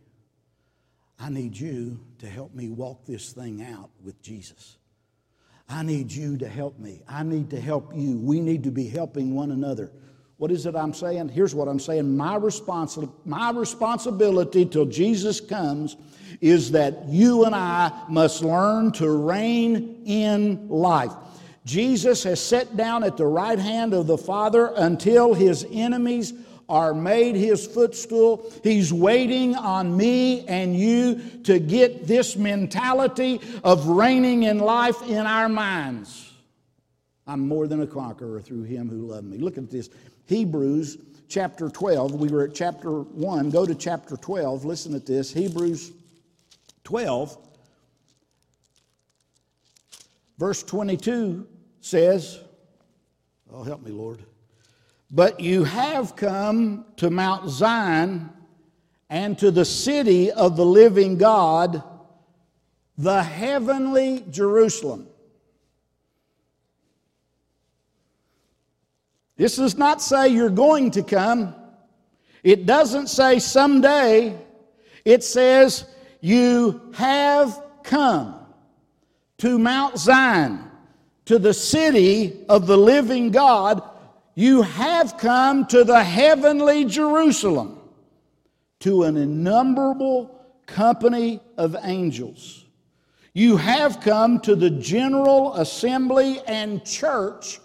I 1.20 1.30
need 1.30 1.58
you 1.58 2.00
to 2.20 2.28
help 2.28 2.54
me 2.54 2.70
walk 2.70 3.06
this 3.06 3.34
thing 3.34 3.62
out 3.62 3.90
with 4.04 4.22
Jesus. 4.22 4.78
I 5.68 5.84
need 5.84 6.12
you 6.12 6.38
to 6.38 6.48
help 6.48 6.80
me. 6.80 7.02
I 7.08 7.24
need 7.24 7.50
to 7.52 7.60
help 7.60 7.94
you. 7.96 8.18
We 8.18 8.40
need 8.40 8.64
to 8.64 8.72
be 8.72 8.88
helping 8.88 9.36
one 9.36 9.52
another. 9.52 9.92
What 10.38 10.52
is 10.52 10.66
it 10.66 10.76
I'm 10.76 10.94
saying? 10.94 11.30
Here's 11.30 11.54
what 11.54 11.68
I'm 11.68 11.80
saying. 11.80 12.16
My, 12.16 12.40
my 13.26 13.52
responsibility 13.52 14.66
till 14.66 14.86
Jesus 14.86 15.42
comes 15.42 15.98
is 16.40 16.72
that 16.72 17.08
you 17.10 17.44
and 17.44 17.54
I 17.54 17.92
must 18.08 18.42
learn 18.42 18.94
to 18.94 19.10
reign 19.10 20.04
in 20.06 20.70
life. 20.70 21.12
Jesus 21.70 22.24
has 22.24 22.42
sat 22.42 22.76
down 22.76 23.04
at 23.04 23.16
the 23.16 23.28
right 23.28 23.60
hand 23.60 23.94
of 23.94 24.08
the 24.08 24.18
Father 24.18 24.74
until 24.76 25.36
his 25.36 25.68
enemies 25.72 26.34
are 26.68 26.96
made 26.96 27.36
his 27.36 27.68
footstool. 27.68 28.52
He's 28.64 28.92
waiting 28.92 29.54
on 29.54 29.96
me 29.96 30.48
and 30.48 30.76
you 30.76 31.22
to 31.44 31.60
get 31.60 32.08
this 32.08 32.36
mentality 32.36 33.40
of 33.64 33.86
reigning 33.88 34.44
in 34.44 34.58
life 34.58 35.00
in 35.04 35.28
our 35.28 35.48
minds. 35.48 36.34
I'm 37.28 37.48
more 37.48 37.68
than 37.68 37.84
a 37.84 37.88
conqueror 37.88 38.42
through 38.42 38.64
him 38.64 38.90
who 38.90 39.06
loved 39.06 39.28
me. 39.28 39.38
Look 39.38 39.60
at 39.60 39.70
this. 39.70 39.92
Hebrews 40.26 40.98
chapter 41.28 41.70
12. 41.70 42.16
We 42.16 42.30
were 42.30 42.46
at 42.46 42.56
chapter 42.56 43.02
1. 43.02 43.52
Go 43.52 43.68
to 43.68 43.76
chapter 43.76 44.18
12. 44.18 44.66
Listen 44.66 44.96
at 44.96 45.06
this. 45.06 45.32
Hebrews 45.32 45.92
12, 46.84 47.38
verse 50.40 50.64
22 50.64 51.46
says, 51.82 52.40
Oh, 53.52 53.64
help 53.64 53.82
me, 53.82 53.92
Lord. 53.92 54.24
But 55.12 55.40
you 55.40 55.64
have 55.64 56.16
come 56.16 56.86
to 56.98 57.10
Mount 57.10 57.50
Zion 57.50 58.30
and 59.10 59.38
to 59.40 59.50
the 59.50 59.66
city 59.66 60.32
of 60.32 60.56
the 60.56 60.66
living 60.66 61.18
God, 61.18 61.82
the 62.98 63.24
heavenly 63.24 64.24
Jerusalem 64.30 65.08
This 69.40 69.56
does 69.56 69.78
not 69.78 70.02
say 70.02 70.28
you're 70.28 70.50
going 70.50 70.92
to 70.92 71.02
come. 71.02 71.56
It 72.44 72.66
doesn't 72.66 73.08
say 73.08 73.40
someday. 73.40 74.38
It 75.06 75.24
says 75.24 75.86
you 76.20 76.92
have 76.96 77.64
come 77.84 78.36
to 79.38 79.58
Mount 79.58 79.98
Zion, 79.98 80.69
to 81.30 81.38
the 81.38 81.54
city 81.54 82.44
of 82.50 82.66
the 82.66 82.76
living 82.76 83.30
God. 83.30 83.84
You 84.34 84.64
have 84.64 85.16
come 85.20 85.68
to 85.68 85.84
the 85.84 86.04
heavenly 86.04 86.86
Jerusalem, 86.86 87.80
to 88.80 89.04
an 89.04 89.16
innumerable 89.16 90.36
company 90.66 91.40
of 91.56 91.76
angels. 91.84 92.66
You 93.36 93.58
have 93.58 94.02
come 94.02 94.40
to 94.40 94.56
the 94.56 94.72
general 94.72 95.54
assembly 95.54 96.42
and 96.48 96.84
church 96.84 97.60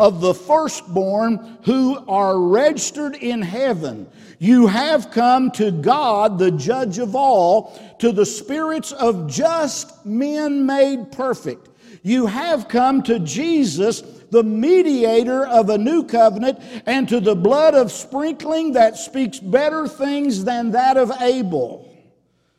of 0.00 0.20
the 0.20 0.34
firstborn 0.34 1.58
who 1.62 2.04
are 2.08 2.40
registered 2.40 3.14
in 3.14 3.40
heaven. 3.40 4.08
You 4.40 4.66
have 4.66 5.12
come 5.12 5.52
to 5.52 5.70
God, 5.70 6.40
the 6.40 6.50
judge 6.50 6.98
of 6.98 7.14
all, 7.14 7.96
to 8.00 8.10
the 8.10 8.26
spirits 8.26 8.90
of 8.90 9.30
just 9.30 10.04
men 10.04 10.66
made 10.66 11.12
perfect. 11.12 11.68
You 12.06 12.26
have 12.26 12.68
come 12.68 13.02
to 13.02 13.18
Jesus, 13.18 14.00
the 14.30 14.44
mediator 14.44 15.44
of 15.44 15.70
a 15.70 15.76
new 15.76 16.04
covenant, 16.04 16.60
and 16.86 17.08
to 17.08 17.18
the 17.18 17.34
blood 17.34 17.74
of 17.74 17.90
sprinkling 17.90 18.74
that 18.74 18.96
speaks 18.96 19.40
better 19.40 19.88
things 19.88 20.44
than 20.44 20.70
that 20.70 20.96
of 20.96 21.10
Abel. 21.20 21.92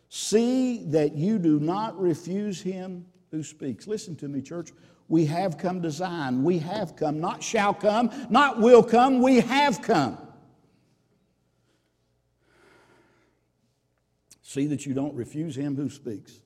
See 0.10 0.83
that 0.88 1.15
you 1.15 1.39
do 1.39 1.62
not 1.62 1.97
refuse 1.97 2.60
him 2.60 3.05
who 3.31 3.41
speaks. 3.41 3.88
Listen 3.88 4.17
to 4.17 4.27
me, 4.27 4.41
church. 4.41 4.73
We 5.07 5.25
have 5.27 5.57
come 5.57 5.81
to 5.83 5.91
Zion. 5.91 6.43
We 6.43 6.60
have 6.60 6.97
come. 6.97 7.21
Not 7.21 7.41
shall 7.41 7.73
come, 7.73 8.12
not 8.29 8.60
will 8.60 8.83
come. 8.83 9.21
We 9.21 9.39
have 9.39 9.81
come. 9.81 10.17
See 14.41 14.67
that 14.67 14.85
you 14.85 14.93
don't 14.93 15.13
refuse 15.13 15.56
him 15.56 15.77
who 15.77 15.89
speaks. 15.89 16.41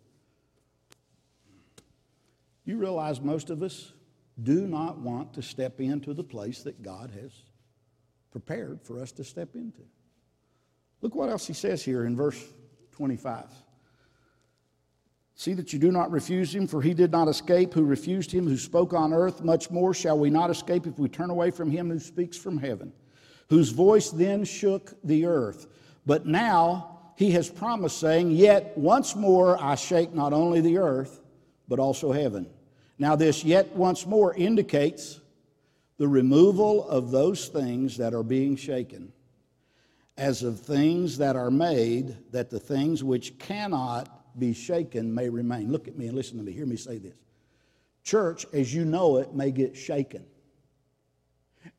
You 2.66 2.78
realize 2.78 3.22
most 3.22 3.49
of 3.49 3.64
us 3.64 3.93
do 4.41 4.68
not 4.68 4.99
want 4.99 5.34
to 5.34 5.41
step 5.41 5.80
into 5.80 6.14
the 6.14 6.24
place 6.24 6.64
that 6.64 6.82
God 6.82 7.12
has 7.22 7.32
prepared 8.32 8.82
for 8.82 9.01
us 9.01 9.12
to 9.14 9.24
step 9.24 9.55
into. 9.55 9.82
Look 11.01 11.16
what 11.16 11.30
else 11.30 11.47
he 11.47 11.53
says 11.53 11.84
here 11.84 12.05
in 12.05 12.16
verse 12.16 12.41
25. 12.91 13.45
See 15.36 15.53
that 15.53 15.74
you 15.74 15.80
do 15.80 15.91
not 15.91 16.12
refuse 16.12 16.53
him, 16.53 16.68
for 16.68 16.82
he 16.82 16.93
did 16.93 17.12
not 17.12 17.28
escape 17.28 17.74
who 17.74 17.84
refused 17.84 18.32
him, 18.32 18.45
who 18.47 18.57
spoke 18.57 18.93
on 18.93 19.12
earth. 19.12 19.43
Much 19.43 19.72
more 19.72 19.93
shall 19.93 20.20
we 20.20 20.30
not 20.30 20.51
escape 20.51 20.86
if 20.86 20.99
we 20.99 21.09
turn 21.09 21.32
away 21.32 21.49
from 21.49 21.72
him 21.72 21.89
who 21.89 21.97
speaks 21.97 22.38
from 22.38 22.59
heaven, 22.59 22.93
whose 23.49 23.70
voice 23.70 24.12
then 24.12 24.43
shook 24.43 24.93
the 25.03 25.26
earth. 25.26 25.68
But 26.05 26.28
now 26.28 26.99
he 27.16 27.32
has 27.32 27.49
promised, 27.49 27.97
saying, 27.99 28.32
Yet 28.32 28.78
once 28.78 29.16
more 29.16 29.62
I 29.62 29.76
shake 29.76 30.14
not 30.14 30.32
only 30.32 30.62
the 30.62 30.78
earth, 30.78 31.20
but 31.72 31.80
also 31.80 32.11
heaven. 32.11 32.45
Now, 32.99 33.15
this 33.15 33.45
yet 33.45 33.74
once 33.78 34.05
more 34.05 34.36
indicates 34.36 35.22
the 35.95 36.07
removal 36.07 36.86
of 36.89 37.11
those 37.11 37.47
things 37.47 37.95
that 37.95 38.13
are 38.13 38.24
being 38.24 38.57
shaken, 38.57 39.13
as 40.17 40.43
of 40.43 40.59
things 40.59 41.17
that 41.19 41.38
are 41.38 41.49
made, 41.49 42.17
that 42.34 42.49
the 42.49 42.59
things 42.59 43.05
which 43.05 43.39
cannot 43.39 44.38
be 44.38 44.51
shaken 44.51 45.15
may 45.15 45.30
remain. 45.30 45.72
Look 45.72 45.88
at 45.88 45.97
me 45.97 46.07
and 46.07 46.15
listen 46.15 46.38
to 46.39 46.43
me. 46.43 46.51
Hear 46.51 46.65
me 46.65 46.76
say 46.76 46.97
this. 46.97 47.15
Church, 48.03 48.45
as 48.51 48.74
you 48.76 48.84
know 48.84 49.15
it, 49.15 49.34
may 49.34 49.51
get 49.51 49.78
shaken. 49.78 50.26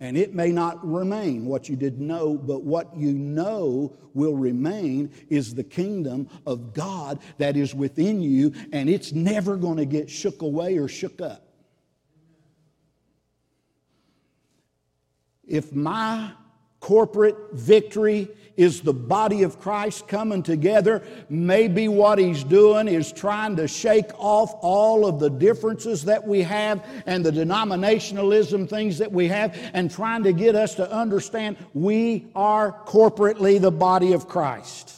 And 0.01 0.17
it 0.17 0.35
may 0.35 0.53
not 0.53 0.85
remain 0.87 1.47
what 1.47 1.69
you 1.69 1.77
did 1.77 2.01
know, 2.01 2.37
but 2.37 2.63
what 2.63 2.97
you 2.97 3.13
know 3.13 3.97
will 4.15 4.37
remain 4.37 5.11
is 5.29 5.55
the 5.55 5.65
kingdom 5.65 6.29
of 6.47 6.73
God 6.73 7.21
that 7.39 7.57
is 7.57 7.75
within 7.75 8.21
you, 8.21 8.53
and 8.73 8.89
it's 8.89 9.13
never 9.13 9.57
going 9.57 9.79
to 9.79 9.87
get 9.87 10.11
shook 10.11 10.43
away 10.43 10.77
or 10.79 10.89
shook 10.89 11.21
up. 11.21 11.47
If 15.47 15.73
my 15.73 16.33
corporate 16.81 17.37
victory 17.53 18.29
is 18.57 18.81
the 18.81 18.93
body 18.93 19.43
of 19.43 19.59
Christ 19.61 20.09
coming 20.09 20.43
together. 20.43 21.03
Maybe 21.29 21.89
what 21.89 22.19
he's 22.19 22.45
doing 22.45 22.89
is 22.89 23.13
trying 23.13 23.57
to 23.57 23.69
shake 23.69 24.11
off 24.19 24.55
all 24.61 25.07
of 25.07 25.19
the 25.19 25.31
differences 25.31 26.05
that 26.05 26.27
we 26.27 26.43
have 26.43 26.85
and 27.07 27.25
the 27.25 27.31
denominationalism 27.31 28.69
things 28.69 28.99
that 28.99 29.13
we 29.13 29.29
have 29.29 29.57
and 29.73 29.91
trying 29.91 30.23
to 30.25 30.33
get 30.33 30.55
us 30.55 30.75
to 30.77 30.91
understand 30.91 31.57
we 31.75 32.27
are 32.35 32.73
corporately 32.87 33.61
the 33.61 33.71
body 33.71 34.13
of 34.13 34.29
Christ. 34.29 34.93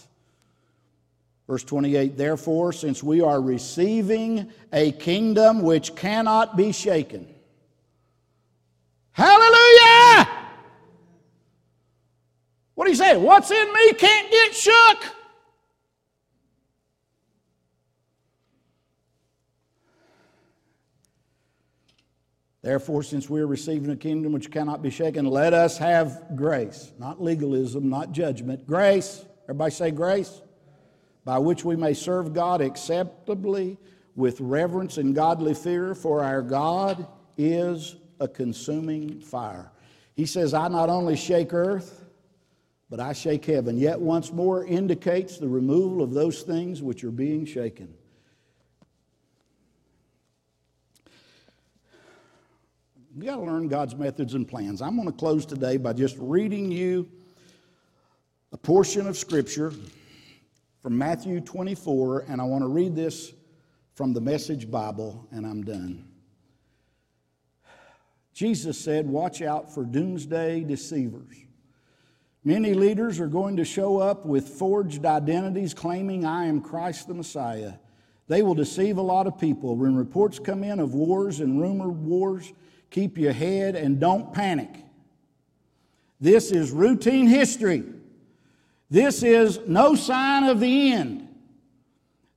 Verse 1.46 1.64
28 1.64 2.16
Therefore, 2.16 2.72
since 2.72 3.02
we 3.02 3.20
are 3.20 3.40
receiving 3.40 4.50
a 4.72 4.92
kingdom 4.92 5.62
which 5.62 5.94
cannot 5.94 6.56
be 6.56 6.72
shaken, 6.72 7.26
hallelujah! 9.12 9.93
You 12.94 12.98
say? 12.98 13.16
What's 13.16 13.50
in 13.50 13.72
me 13.72 13.92
can't 13.94 14.30
get 14.30 14.54
shook. 14.54 14.98
Therefore, 22.62 23.02
since 23.02 23.28
we 23.28 23.40
are 23.40 23.48
receiving 23.48 23.90
a 23.90 23.96
kingdom 23.96 24.30
which 24.30 24.48
cannot 24.52 24.80
be 24.80 24.90
shaken, 24.90 25.26
let 25.26 25.52
us 25.52 25.76
have 25.76 26.36
grace, 26.36 26.92
not 26.96 27.20
legalism, 27.20 27.88
not 27.88 28.12
judgment. 28.12 28.64
Grace, 28.64 29.24
everybody 29.46 29.72
say 29.72 29.90
grace, 29.90 30.40
by 31.24 31.38
which 31.38 31.64
we 31.64 31.74
may 31.74 31.94
serve 31.94 32.32
God 32.32 32.60
acceptably 32.60 33.76
with 34.14 34.40
reverence 34.40 34.98
and 34.98 35.16
godly 35.16 35.54
fear, 35.54 35.96
for 35.96 36.22
our 36.22 36.42
God 36.42 37.08
is 37.36 37.96
a 38.20 38.28
consuming 38.28 39.20
fire. 39.20 39.72
He 40.14 40.26
says, 40.26 40.54
I 40.54 40.68
not 40.68 40.88
only 40.88 41.16
shake 41.16 41.52
earth, 41.52 42.03
but 42.94 43.02
I 43.02 43.12
shake 43.12 43.44
heaven. 43.46 43.76
Yet 43.76 44.00
once 44.00 44.30
more 44.30 44.64
indicates 44.64 45.38
the 45.38 45.48
removal 45.48 46.00
of 46.00 46.12
those 46.12 46.42
things 46.42 46.80
which 46.80 47.02
are 47.02 47.10
being 47.10 47.44
shaken. 47.44 47.92
You 53.16 53.24
got 53.24 53.34
to 53.34 53.42
learn 53.42 53.66
God's 53.66 53.96
methods 53.96 54.34
and 54.34 54.46
plans. 54.46 54.80
I'm 54.80 54.94
going 54.94 55.08
to 55.08 55.12
close 55.12 55.44
today 55.44 55.76
by 55.76 55.92
just 55.92 56.16
reading 56.20 56.70
you 56.70 57.10
a 58.52 58.56
portion 58.56 59.08
of 59.08 59.18
Scripture 59.18 59.72
from 60.80 60.96
Matthew 60.96 61.40
24, 61.40 62.26
and 62.28 62.40
I 62.40 62.44
want 62.44 62.62
to 62.62 62.68
read 62.68 62.94
this 62.94 63.32
from 63.94 64.12
the 64.12 64.20
Message 64.20 64.70
Bible, 64.70 65.26
and 65.32 65.44
I'm 65.44 65.64
done. 65.64 66.04
Jesus 68.32 68.78
said, 68.78 69.08
Watch 69.08 69.42
out 69.42 69.74
for 69.74 69.82
doomsday 69.82 70.62
deceivers 70.62 71.44
Many 72.44 72.74
leaders 72.74 73.20
are 73.20 73.26
going 73.26 73.56
to 73.56 73.64
show 73.64 73.98
up 73.98 74.26
with 74.26 74.46
forged 74.46 75.06
identities 75.06 75.72
claiming, 75.72 76.26
I 76.26 76.44
am 76.44 76.60
Christ 76.60 77.08
the 77.08 77.14
Messiah. 77.14 77.74
They 78.28 78.42
will 78.42 78.54
deceive 78.54 78.98
a 78.98 79.02
lot 79.02 79.26
of 79.26 79.38
people. 79.38 79.76
When 79.76 79.96
reports 79.96 80.38
come 80.38 80.62
in 80.62 80.78
of 80.78 80.92
wars 80.94 81.40
and 81.40 81.60
rumored 81.60 81.96
wars, 81.96 82.52
keep 82.90 83.16
your 83.16 83.32
head 83.32 83.76
and 83.76 83.98
don't 83.98 84.32
panic. 84.32 84.70
This 86.20 86.52
is 86.52 86.70
routine 86.70 87.26
history. 87.26 87.82
This 88.90 89.22
is 89.22 89.60
no 89.66 89.94
sign 89.94 90.44
of 90.44 90.60
the 90.60 90.92
end. 90.92 91.23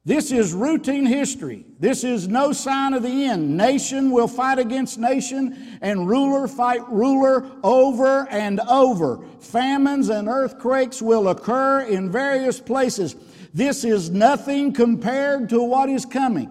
This 0.08 0.32
is 0.32 0.54
routine 0.54 1.06
history. 1.06 1.66
This 1.82 2.06
is 2.06 2.30
no 2.30 2.54
sign 2.54 2.94
of 2.94 3.04
the 3.04 3.26
end. 3.26 3.58
Nation 3.58 4.10
will 4.10 4.30
fight 4.30 4.58
against 4.58 4.98
nation 4.98 5.78
and 5.82 6.08
ruler 6.08 6.48
fight 6.48 6.80
ruler 6.88 7.46
over 7.62 8.26
and 8.30 8.62
over. 8.62 9.20
Famines 9.42 10.08
and 10.08 10.30
earthquakes 10.30 11.02
will 11.02 11.28
occur 11.28 11.82
in 11.82 12.10
various 12.10 12.58
places. 12.58 13.18
This 13.54 13.84
is 13.84 14.10
nothing 14.10 14.72
compared 14.72 15.50
to 15.50 15.62
what 15.62 15.90
is 15.90 16.06
coming. 16.06 16.50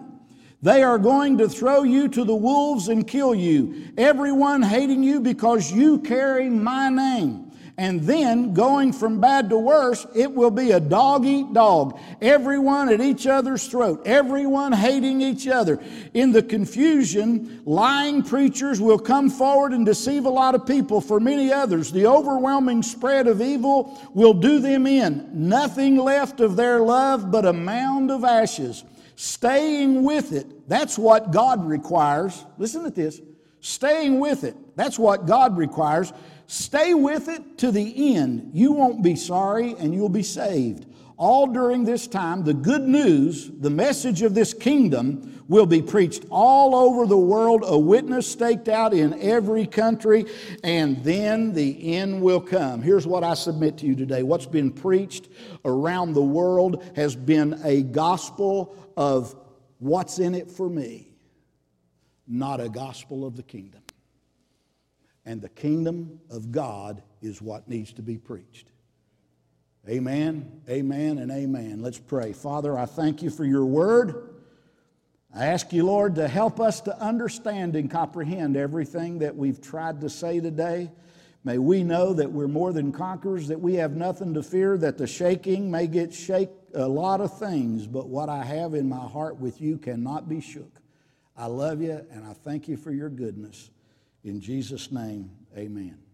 They 0.60 0.82
are 0.82 0.98
going 0.98 1.38
to 1.38 1.48
throw 1.48 1.82
you 1.82 2.08
to 2.08 2.24
the 2.24 2.36
wolves 2.36 2.88
and 2.88 3.08
kill 3.08 3.34
you. 3.34 3.90
Everyone 3.96 4.60
hating 4.60 5.02
you 5.02 5.18
because 5.18 5.72
you 5.72 6.00
carry 6.00 6.50
my 6.50 6.90
name. 6.90 7.45
And 7.78 8.00
then, 8.00 8.54
going 8.54 8.94
from 8.94 9.20
bad 9.20 9.50
to 9.50 9.58
worse, 9.58 10.06
it 10.14 10.32
will 10.32 10.50
be 10.50 10.70
a 10.70 10.80
dog 10.80 11.26
eat 11.26 11.52
dog. 11.52 12.00
Everyone 12.22 12.88
at 12.88 13.02
each 13.02 13.26
other's 13.26 13.66
throat, 13.66 14.02
everyone 14.06 14.72
hating 14.72 15.20
each 15.20 15.46
other. 15.46 15.78
In 16.14 16.32
the 16.32 16.42
confusion, 16.42 17.60
lying 17.66 18.22
preachers 18.22 18.80
will 18.80 18.98
come 18.98 19.28
forward 19.28 19.72
and 19.72 19.84
deceive 19.84 20.24
a 20.24 20.30
lot 20.30 20.54
of 20.54 20.64
people. 20.64 21.02
For 21.02 21.20
many 21.20 21.52
others, 21.52 21.92
the 21.92 22.06
overwhelming 22.06 22.82
spread 22.82 23.26
of 23.26 23.42
evil 23.42 24.00
will 24.14 24.32
do 24.32 24.58
them 24.58 24.86
in. 24.86 25.28
Nothing 25.34 25.98
left 25.98 26.40
of 26.40 26.56
their 26.56 26.80
love 26.80 27.30
but 27.30 27.44
a 27.44 27.52
mound 27.52 28.10
of 28.10 28.24
ashes. 28.24 28.84
Staying 29.16 30.02
with 30.02 30.32
it, 30.32 30.66
that's 30.66 30.98
what 30.98 31.30
God 31.30 31.66
requires. 31.66 32.42
Listen 32.56 32.84
to 32.84 32.90
this. 32.90 33.20
Staying 33.60 34.20
with 34.20 34.44
it, 34.44 34.56
that's 34.76 34.98
what 34.98 35.26
God 35.26 35.56
requires 35.56 36.12
Stay 36.46 36.94
with 36.94 37.28
it 37.28 37.58
to 37.58 37.72
the 37.72 38.14
end. 38.14 38.50
You 38.54 38.72
won't 38.72 39.02
be 39.02 39.16
sorry 39.16 39.74
and 39.78 39.92
you'll 39.92 40.08
be 40.08 40.22
saved. 40.22 40.86
All 41.18 41.46
during 41.46 41.84
this 41.84 42.06
time, 42.06 42.44
the 42.44 42.54
good 42.54 42.82
news, 42.82 43.50
the 43.50 43.70
message 43.70 44.22
of 44.22 44.34
this 44.34 44.52
kingdom, 44.52 45.42
will 45.48 45.64
be 45.64 45.80
preached 45.80 46.24
all 46.28 46.74
over 46.74 47.06
the 47.06 47.16
world, 47.16 47.62
a 47.64 47.78
witness 47.78 48.30
staked 48.30 48.68
out 48.68 48.92
in 48.92 49.18
every 49.20 49.66
country, 49.66 50.26
and 50.62 51.02
then 51.04 51.54
the 51.54 51.94
end 51.94 52.20
will 52.20 52.40
come. 52.40 52.82
Here's 52.82 53.06
what 53.06 53.24
I 53.24 53.34
submit 53.34 53.78
to 53.78 53.86
you 53.86 53.96
today 53.96 54.22
what's 54.22 54.46
been 54.46 54.70
preached 54.70 55.28
around 55.64 56.12
the 56.12 56.22
world 56.22 56.84
has 56.96 57.16
been 57.16 57.58
a 57.64 57.82
gospel 57.82 58.76
of 58.96 59.34
what's 59.78 60.18
in 60.18 60.34
it 60.34 60.50
for 60.50 60.68
me, 60.68 61.05
not 62.26 62.60
a 62.60 62.68
gospel 62.68 63.26
of 63.26 63.36
the 63.36 63.42
kingdom 63.42 63.82
and 65.26 65.42
the 65.42 65.48
kingdom 65.48 66.20
of 66.30 66.52
God 66.52 67.02
is 67.20 67.42
what 67.42 67.68
needs 67.68 67.92
to 67.94 68.02
be 68.02 68.16
preached. 68.16 68.68
Amen, 69.88 70.62
amen, 70.68 71.18
and 71.18 71.30
amen. 71.30 71.82
Let's 71.82 71.98
pray. 71.98 72.32
Father, 72.32 72.78
I 72.78 72.86
thank 72.86 73.22
you 73.22 73.30
for 73.30 73.44
your 73.44 73.64
word. 73.64 74.30
I 75.34 75.46
ask 75.46 75.72
you, 75.72 75.84
Lord, 75.84 76.14
to 76.14 76.28
help 76.28 76.60
us 76.60 76.80
to 76.82 76.98
understand 76.98 77.76
and 77.76 77.90
comprehend 77.90 78.56
everything 78.56 79.18
that 79.18 79.36
we've 79.36 79.60
tried 79.60 80.00
to 80.00 80.08
say 80.08 80.40
today. 80.40 80.90
May 81.44 81.58
we 81.58 81.84
know 81.84 82.14
that 82.14 82.32
we're 82.32 82.48
more 82.48 82.72
than 82.72 82.90
conquerors, 82.90 83.48
that 83.48 83.60
we 83.60 83.74
have 83.74 83.94
nothing 83.94 84.34
to 84.34 84.42
fear, 84.42 84.78
that 84.78 84.98
the 84.98 85.06
shaking 85.06 85.70
may 85.70 85.86
get 85.86 86.12
shake 86.12 86.50
a 86.74 86.88
lot 86.88 87.20
of 87.20 87.36
things, 87.38 87.86
but 87.86 88.08
what 88.08 88.28
I 88.28 88.44
have 88.44 88.74
in 88.74 88.88
my 88.88 89.06
heart 89.06 89.38
with 89.38 89.60
you 89.60 89.78
cannot 89.78 90.28
be 90.28 90.40
shook. 90.40 90.80
I 91.36 91.46
love 91.46 91.82
you 91.82 92.04
and 92.10 92.24
I 92.24 92.32
thank 92.32 92.68
you 92.68 92.76
for 92.76 92.90
your 92.90 93.08
goodness. 93.08 93.70
In 94.24 94.40
Jesus' 94.40 94.90
name, 94.90 95.30
amen. 95.56 96.05